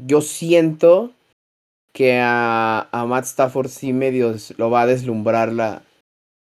[0.00, 1.12] Yo siento
[1.92, 5.82] que a, a Matt Stafford sí medio lo va a deslumbrar la,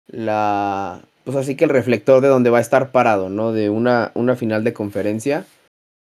[0.07, 3.51] la, pues así que el reflector de donde va a estar parado, ¿no?
[3.51, 5.45] De una, una final de conferencia.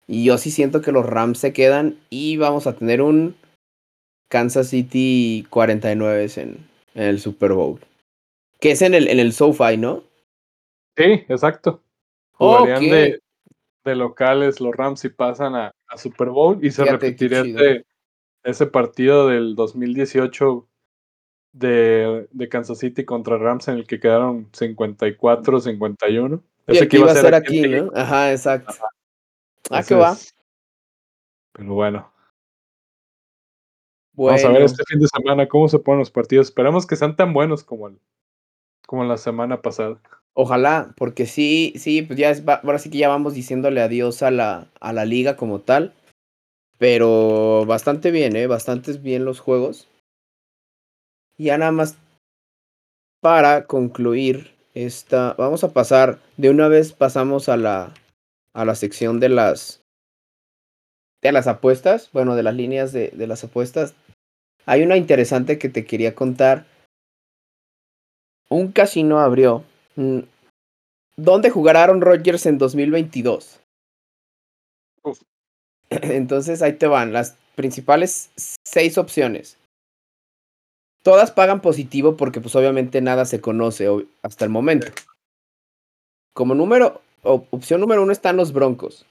[0.08, 3.36] Y yo sí siento que los Rams se quedan y vamos a tener un
[4.30, 7.80] Kansas City 49 en, en el Super Bowl.
[8.60, 10.04] Que es en el, en el SoFi, ¿no?
[10.98, 11.82] Sí, exacto.
[12.34, 13.20] Jugarían de,
[13.84, 17.86] de, locales los Rams y pasan a, a Super Bowl y se repetiría este,
[18.44, 20.68] ese partido del 2018
[21.52, 26.42] de, de, Kansas City contra Rams en el que quedaron 54-51.
[26.68, 27.92] Ese que iba a ser aquí, ¿no?
[27.96, 28.74] Ajá, exacto.
[29.70, 30.16] Ah, qué va.
[31.54, 32.12] Pero bueno.
[34.14, 36.48] Vamos a ver este fin de semana cómo se ponen los partidos.
[36.48, 38.00] Esperamos que sean tan buenos como, el,
[38.86, 40.00] como la semana pasada.
[40.34, 44.32] Ojalá, porque sí, sí, pues ya es, ahora sí que ya vamos diciéndole adiós a
[44.32, 45.94] la, a la liga como tal.
[46.80, 48.48] Pero bastante bien, ¿eh?
[48.48, 49.88] Bastante bien los juegos.
[51.38, 51.98] Y ya nada más
[53.22, 57.94] para concluir esta, vamos a pasar, de una vez pasamos a la,
[58.54, 59.82] a la sección de las,
[61.22, 63.94] de las apuestas, bueno, de las líneas de, de las apuestas.
[64.66, 66.66] Hay una interesante que te quería contar.
[68.50, 69.66] Un casino abrió.
[69.98, 70.20] Mm,
[71.18, 73.60] ¿Dónde jugará Aaron Rodgers en 2022?
[75.04, 75.20] Uf.
[76.02, 78.30] Entonces ahí te van las principales
[78.64, 79.58] seis opciones.
[81.04, 83.88] Todas pagan positivo porque pues obviamente nada se conoce
[84.22, 84.88] hasta el momento.
[86.34, 89.06] Como número, opción número uno están los Broncos.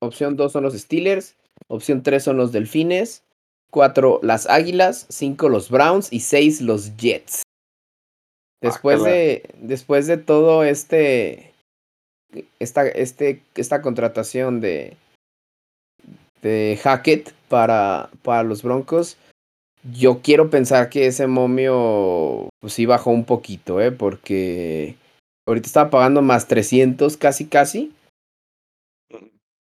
[0.00, 1.36] Opción dos son los Steelers.
[1.68, 3.22] Opción tres son los Delfines.
[3.70, 5.06] Cuatro las Águilas.
[5.08, 6.12] Cinco los Browns.
[6.12, 7.42] Y seis los Jets.
[8.62, 11.54] Después de, después de todo este,
[12.58, 14.98] esta, este, esta contratación de,
[16.42, 19.16] de Hackett para, para los Broncos.
[19.82, 23.92] Yo quiero pensar que ese momio pues sí bajó un poquito, ¿eh?
[23.92, 24.96] Porque
[25.46, 27.92] ahorita estaba pagando más 300 casi casi.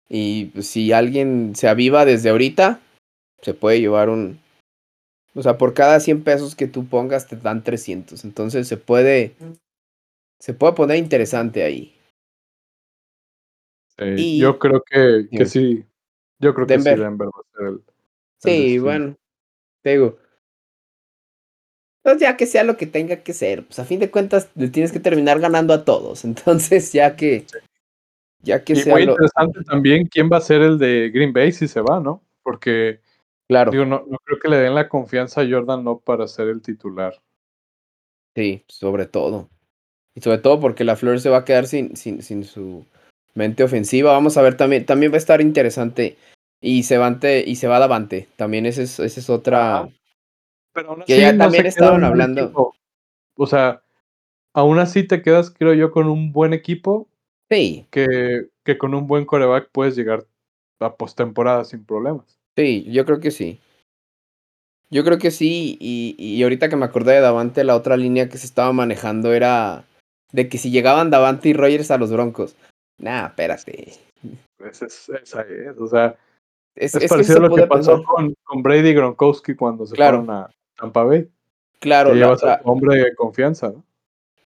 [0.09, 2.79] Y pues, si alguien se aviva desde ahorita,
[3.41, 4.39] se puede llevar un...
[5.33, 8.23] O sea, por cada 100 pesos que tú pongas te dan 300.
[8.23, 9.33] Entonces se puede...
[10.39, 11.95] Se puede poner interesante ahí.
[13.97, 15.85] yo creo que, que sí,
[16.43, 17.81] yo creo que sí, Denver va a ser el.
[18.39, 19.15] sí, bueno.
[19.81, 20.17] Te digo.
[22.03, 23.65] Pues ya que sea lo que tenga que ser.
[23.65, 26.25] Pues a fin de cuentas le tienes que terminar ganando a todos.
[26.25, 27.45] Entonces, ya que.
[28.41, 28.93] Ya que y sea.
[28.93, 32.21] Muy interesante también quién va a ser el de Green Bay si se va, ¿no?
[32.43, 32.99] Porque.
[33.47, 33.71] Claro.
[33.71, 36.61] Digo, no, no creo que le den la confianza a Jordan no para ser el
[36.61, 37.21] titular.
[38.35, 39.49] Sí, sobre todo.
[40.15, 42.85] Y sobre todo porque la Flor se va a quedar sin, sin, sin su
[43.33, 44.11] mente ofensiva.
[44.11, 44.85] Vamos a ver también.
[44.85, 46.17] También va a estar interesante
[46.63, 48.29] y se, y se va Davante.
[48.37, 49.89] También esa es, esa es otra.
[50.71, 52.73] Pero aún así que ya también estaban hablando.
[53.35, 53.83] O sea,
[54.53, 57.09] aún así te quedas, creo yo, con un buen equipo.
[57.51, 57.85] Sí.
[57.91, 60.25] Que, que con un buen coreback puedes llegar
[60.79, 62.39] a postemporada sin problemas.
[62.55, 63.59] Sí, yo creo que sí.
[64.89, 68.29] Yo creo que sí, y, y ahorita que me acordé de Davante, la otra línea
[68.29, 69.83] que se estaba manejando era
[70.31, 72.55] de que si llegaban Davante y Rogers a los Broncos.
[72.99, 73.93] Nah, espérate.
[74.57, 76.15] Pues es, esa es, o sea,
[76.75, 80.49] es, parecido a lo que pasó con, con, Brady y Gronkowski cuando se fueron a
[80.75, 81.29] Tampa Bay.
[81.79, 82.11] Claro.
[82.11, 83.83] Que llevas a hombre de confianza, ¿no?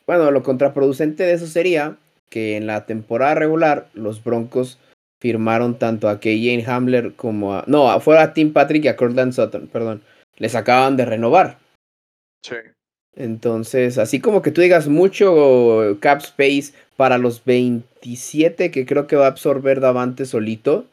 [0.07, 1.97] Bueno, lo contraproducente de eso sería
[2.29, 4.79] que en la temporada regular los Broncos
[5.19, 7.65] firmaron tanto a KJ Hamler como a...
[7.67, 10.03] No, fue a Tim Patrick y a Cortland Sutton, perdón.
[10.37, 11.59] Les acaban de renovar.
[12.43, 12.57] Sí.
[13.17, 19.17] Entonces, así como que tú digas mucho cap space para los 27 que creo que
[19.17, 20.87] va a absorber Davante solito,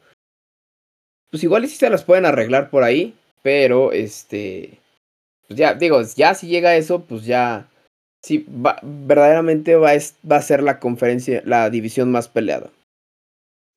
[1.32, 4.78] pues igual sí se las pueden arreglar por ahí, pero este,
[5.48, 7.70] pues ya digo, ya si llega eso, pues ya,
[8.22, 9.92] sí, va, verdaderamente va,
[10.30, 12.70] va a ser la conferencia, la división más peleada.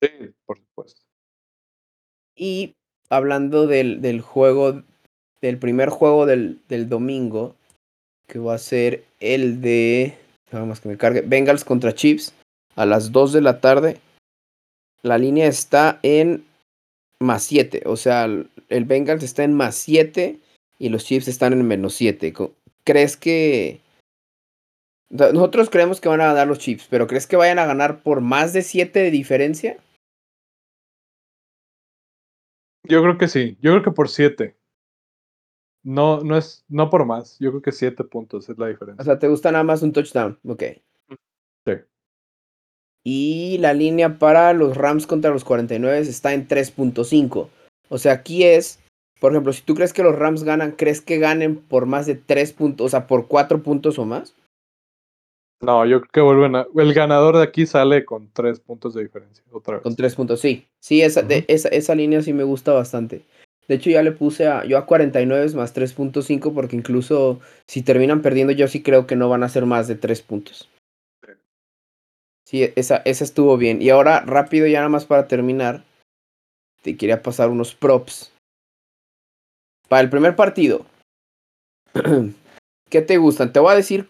[0.02, 0.10] Sí,
[0.46, 1.02] por supuesto.
[2.36, 2.76] Y
[3.10, 4.84] hablando del, del juego,
[5.40, 7.56] del primer juego del, del domingo,
[8.28, 10.18] que va a ser el de.
[10.52, 11.22] Vamos que me cargue.
[11.22, 12.34] Bengals contra Chiefs
[12.76, 13.98] a las 2 de la tarde.
[15.04, 16.44] La línea está en
[17.26, 17.84] más 7.
[17.86, 20.40] O sea, el Bengals está en más 7
[20.80, 22.34] y los Chiefs están en menos 7.
[22.84, 23.82] ¿Crees que.?
[25.10, 28.22] Nosotros creemos que van a ganar los Chiefs, pero ¿crees que vayan a ganar por
[28.22, 29.78] más de 7 de diferencia?
[32.84, 33.58] Yo creo que sí.
[33.62, 34.56] Yo creo que por 7.
[35.86, 37.38] No, no es, no por más.
[37.40, 39.04] Yo creo que siete puntos es la diferencia.
[39.04, 40.40] O sea, ¿te gusta nada más un touchdown?
[40.44, 40.64] Ok.
[43.08, 47.50] Y la línea para los Rams contra los 49 está en 3.5.
[47.90, 48.80] O sea, aquí es,
[49.20, 52.16] por ejemplo, si tú crees que los Rams ganan, ¿crees que ganen por más de
[52.16, 54.34] 3 puntos, o sea, por 4 puntos o más?
[55.62, 56.66] No, yo creo que vuelven a...
[56.76, 59.84] El ganador de aquí sale con 3 puntos de diferencia, otra vez.
[59.84, 60.66] Con 3 puntos, sí.
[60.80, 63.22] Sí, esa, de, esa, esa línea sí me gusta bastante.
[63.68, 68.24] De hecho, ya le puse a, yo a 49 más 3.5 porque incluso si terminan
[68.24, 70.70] perdiendo, yo sí creo que no van a ser más de 3 puntos.
[72.46, 73.82] Sí, esa, esa estuvo bien.
[73.82, 75.84] Y ahora, rápido, ya nada más para terminar,
[76.84, 78.32] te quería pasar unos props.
[79.90, 80.86] Para el primer partido,
[82.90, 83.52] ¿qué te gustan?
[83.52, 84.08] Te voy a decir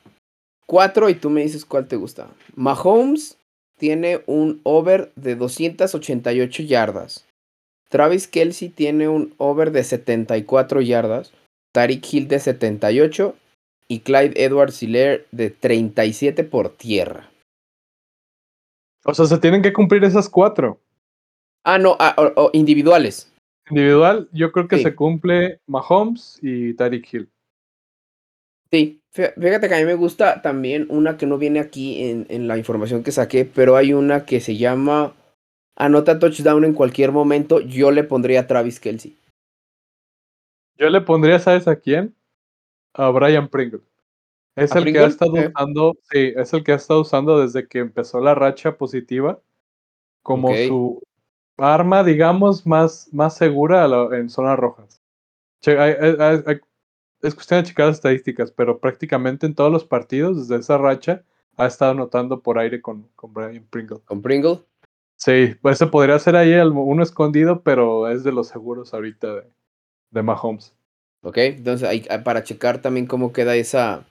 [0.65, 2.29] cuatro y tú me dices cuál te gusta.
[2.55, 3.37] Mahomes
[3.77, 7.25] tiene un over de 288 yardas.
[7.89, 11.31] Travis Kelsey tiene un over de 74 yardas,
[11.71, 13.35] Tariq Hill de 78
[13.87, 17.29] y Clyde Edwards Hiller de 37 por tierra.
[19.05, 20.81] O sea, se tienen que cumplir esas cuatro.
[21.63, 22.15] Ah, no, ah,
[22.53, 23.31] individuales.
[23.69, 27.29] Individual, yo creo que se cumple Mahomes y Tariq Hill.
[28.71, 32.47] Sí, fíjate que a mí me gusta también una que no viene aquí en, en
[32.47, 35.13] la información que saqué, pero hay una que se llama
[35.75, 39.17] anota touchdown en cualquier momento, yo le pondría a Travis Kelsey.
[40.77, 42.15] Yo le pondría, ¿sabes a quién?
[42.93, 43.81] A Brian Pringle.
[44.55, 47.79] Es el que ha estado usando, sí, es el que ha estado usando desde que
[47.79, 49.39] empezó la racha positiva
[50.21, 51.01] como su
[51.57, 55.01] arma, digamos, más, más segura en zonas rojas.
[55.61, 61.23] es cuestión de checar las estadísticas, pero prácticamente en todos los partidos, desde esa racha,
[61.57, 63.99] ha estado anotando por aire con, con Brian Pringle.
[64.05, 64.61] ¿Con Pringle?
[65.17, 69.43] Sí, pues se podría hacer ahí uno escondido, pero es de los seguros ahorita de,
[70.11, 70.75] de Mahomes.
[71.21, 74.05] Ok, entonces hay, para checar también cómo queda esa.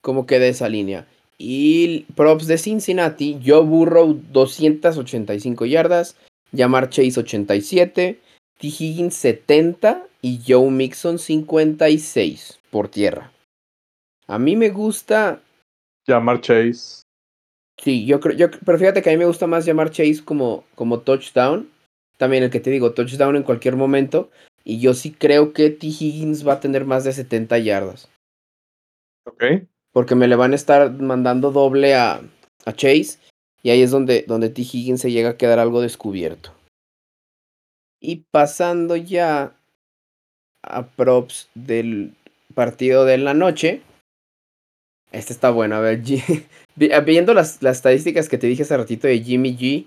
[0.00, 1.06] Cómo queda esa línea.
[1.38, 6.16] Y props de Cincinnati, Joe Burrow 285 yardas,
[6.52, 8.20] Yamar Chase 87,
[8.58, 8.66] T.
[8.66, 13.32] Higgins 70 y Joe Mixon 56 por tierra.
[14.26, 15.40] A mí me gusta.
[16.06, 17.02] Yamar Chase.
[17.78, 20.64] Sí, yo creo, yo, pero fíjate que a mí me gusta más llamar Chase como,
[20.74, 21.70] como touchdown.
[22.18, 24.30] También el que te digo, touchdown en cualquier momento.
[24.62, 25.86] Y yo sí creo que T.
[25.86, 28.10] Higgins va a tener más de 70 yardas.
[29.24, 29.42] Ok.
[29.92, 32.20] Porque me le van a estar mandando doble a,
[32.64, 33.18] a Chase.
[33.62, 34.62] Y ahí es donde, donde T.
[34.62, 36.52] Higgins se llega a quedar algo descubierto.
[38.00, 39.52] Y pasando ya
[40.62, 42.14] a props del
[42.54, 43.82] partido de la noche.
[45.12, 46.02] Este está bueno, a ver,
[47.04, 49.86] viendo las, las, estadísticas que te dije hace ratito de Jimmy G,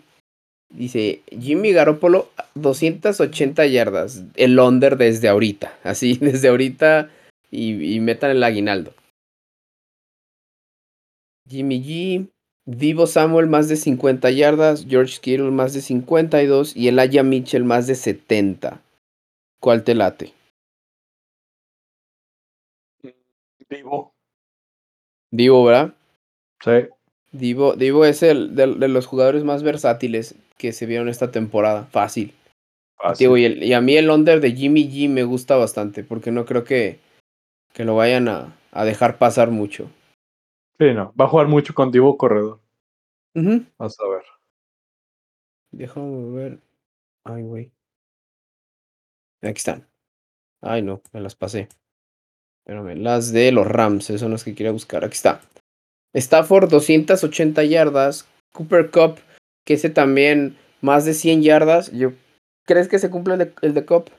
[0.70, 7.10] dice Jimmy Garoppolo 280 yardas, el under desde ahorita, así, desde ahorita
[7.52, 8.94] y metan el aguinaldo.
[11.48, 12.30] Jimmy G,
[12.66, 17.66] Vivo Samuel más de 50 yardas, George Kittle más de 52 y el Aya Mitchell
[17.66, 18.82] más de 70.
[19.60, 20.34] ¿Cuál te late?
[23.70, 24.14] Vivo.
[25.32, 25.94] Divo, ¿verdad?
[26.64, 26.72] Sí.
[27.32, 31.86] Divo, Divo es el de, los jugadores más versátiles que se vieron esta temporada.
[31.92, 32.34] Fácil.
[32.96, 33.64] Fácil.
[33.64, 37.00] y, a mí el under de Jimmy G me gusta bastante porque no creo que,
[37.74, 39.90] que lo vayan a, a, dejar pasar mucho.
[40.80, 41.14] Sí, no.
[41.20, 42.60] Va a jugar mucho con Divo Corredor.
[43.34, 44.24] Vamos a ver.
[45.72, 46.60] Déjame ver.
[47.24, 47.72] Ay, güey.
[49.42, 49.88] Aquí están.
[50.62, 51.68] Ay, no, me las pasé.
[52.60, 55.04] Espérame, las de los Rams, esas son las que quería buscar.
[55.04, 55.42] Aquí está.
[56.14, 58.28] Stafford, 280 yardas.
[58.54, 59.20] Cooper Cup,
[59.66, 61.92] que ese también más de 100 yardas.
[61.92, 62.12] Yo,
[62.66, 64.10] ¿Crees que se cumple el de, el de Cup?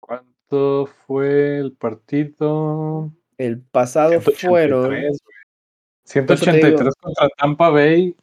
[0.00, 3.12] ¿Cuánto fue el partido?
[3.38, 4.86] El pasado 183, fueron.
[4.86, 5.02] güey.
[5.02, 6.90] Por eso te 183 digo.
[7.00, 8.14] contra Tampa Bay.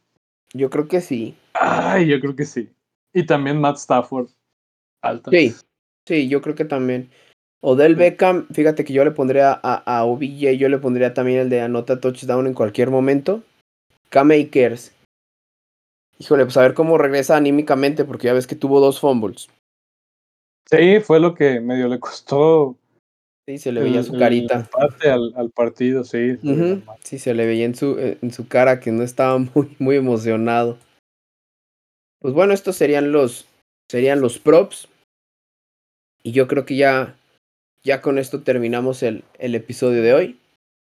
[0.52, 1.36] Yo creo que sí.
[1.54, 2.70] Ay, yo creo que sí.
[3.12, 4.28] Y también Matt Stafford.
[5.02, 5.32] Altas.
[5.32, 5.54] Sí,
[6.06, 7.10] sí, yo creo que también.
[7.60, 11.48] Odell Beckham, fíjate que yo le pondría a, a OBJ, yo le pondría también el
[11.48, 13.42] de anota touchdown en cualquier momento.
[14.10, 14.92] K-Makers.
[16.18, 19.48] Híjole, pues a ver cómo regresa anímicamente, porque ya ves que tuvo dos fumbles.
[20.66, 22.76] Sí, fue lo que medio le costó
[23.46, 24.54] Sí, se le veía el- su carita.
[24.54, 26.38] empate al, al partido, sí.
[27.02, 29.96] Sí, se le veía en su, eh, en su cara que no estaba muy, muy
[29.96, 30.78] emocionado.
[32.20, 33.46] Pues bueno, estos serían los,
[33.90, 34.88] serían los props.
[36.22, 37.16] Y yo creo que ya,
[37.82, 40.38] ya con esto terminamos el, el episodio de hoy.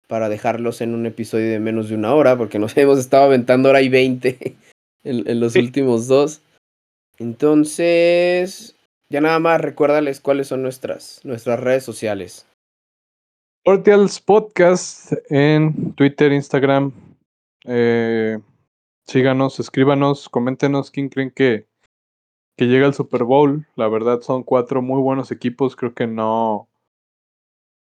[0.06, 3.70] Para dejarlos en un episodio de menos de una hora, porque nos hemos estado aventando
[3.70, 4.38] hora y 20
[5.02, 5.58] en, en los Sí.
[5.58, 6.40] últimos dos.
[7.18, 8.73] Entonces,
[9.08, 12.46] ya nada más recuérdales cuáles son nuestras, nuestras redes sociales.
[13.64, 16.92] Portals Podcast en Twitter, Instagram.
[17.64, 18.38] Eh,
[19.06, 21.66] síganos, escríbanos, coméntenos quién creen que,
[22.56, 23.66] que llega al Super Bowl.
[23.76, 25.76] La verdad son cuatro muy buenos equipos.
[25.76, 26.68] Creo que no.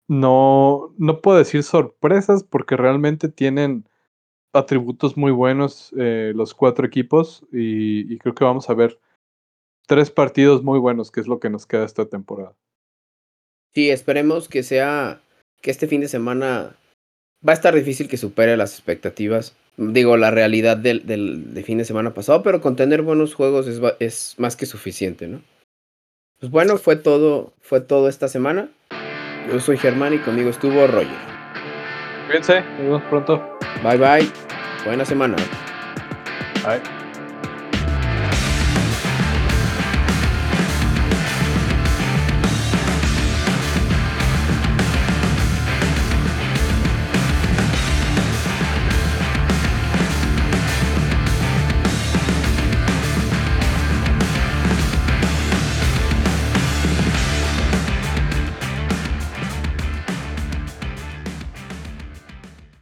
[0.08, 3.88] No, no puedo decir sorpresas porque realmente tienen
[4.52, 8.98] atributos muy buenos eh, los cuatro equipos y, y creo que vamos a ver
[9.87, 12.55] tres partidos muy buenos, que es lo que nos queda esta temporada.
[13.74, 15.20] Sí, esperemos que sea
[15.61, 16.76] que este fin de semana
[17.47, 19.57] va a estar difícil que supere las expectativas.
[19.76, 23.66] Digo, la realidad del, del, del fin de semana pasado, pero con tener buenos juegos
[23.66, 25.41] es, es más que suficiente, ¿no?
[26.39, 28.68] Pues bueno, fue todo, fue todo esta semana.
[29.49, 31.16] Yo soy Germán y conmigo estuvo Roger.
[32.26, 33.59] Cuídense, nos vemos pronto.
[33.83, 34.28] Bye bye.
[34.85, 35.37] Buena semana.
[36.64, 37.01] Bye.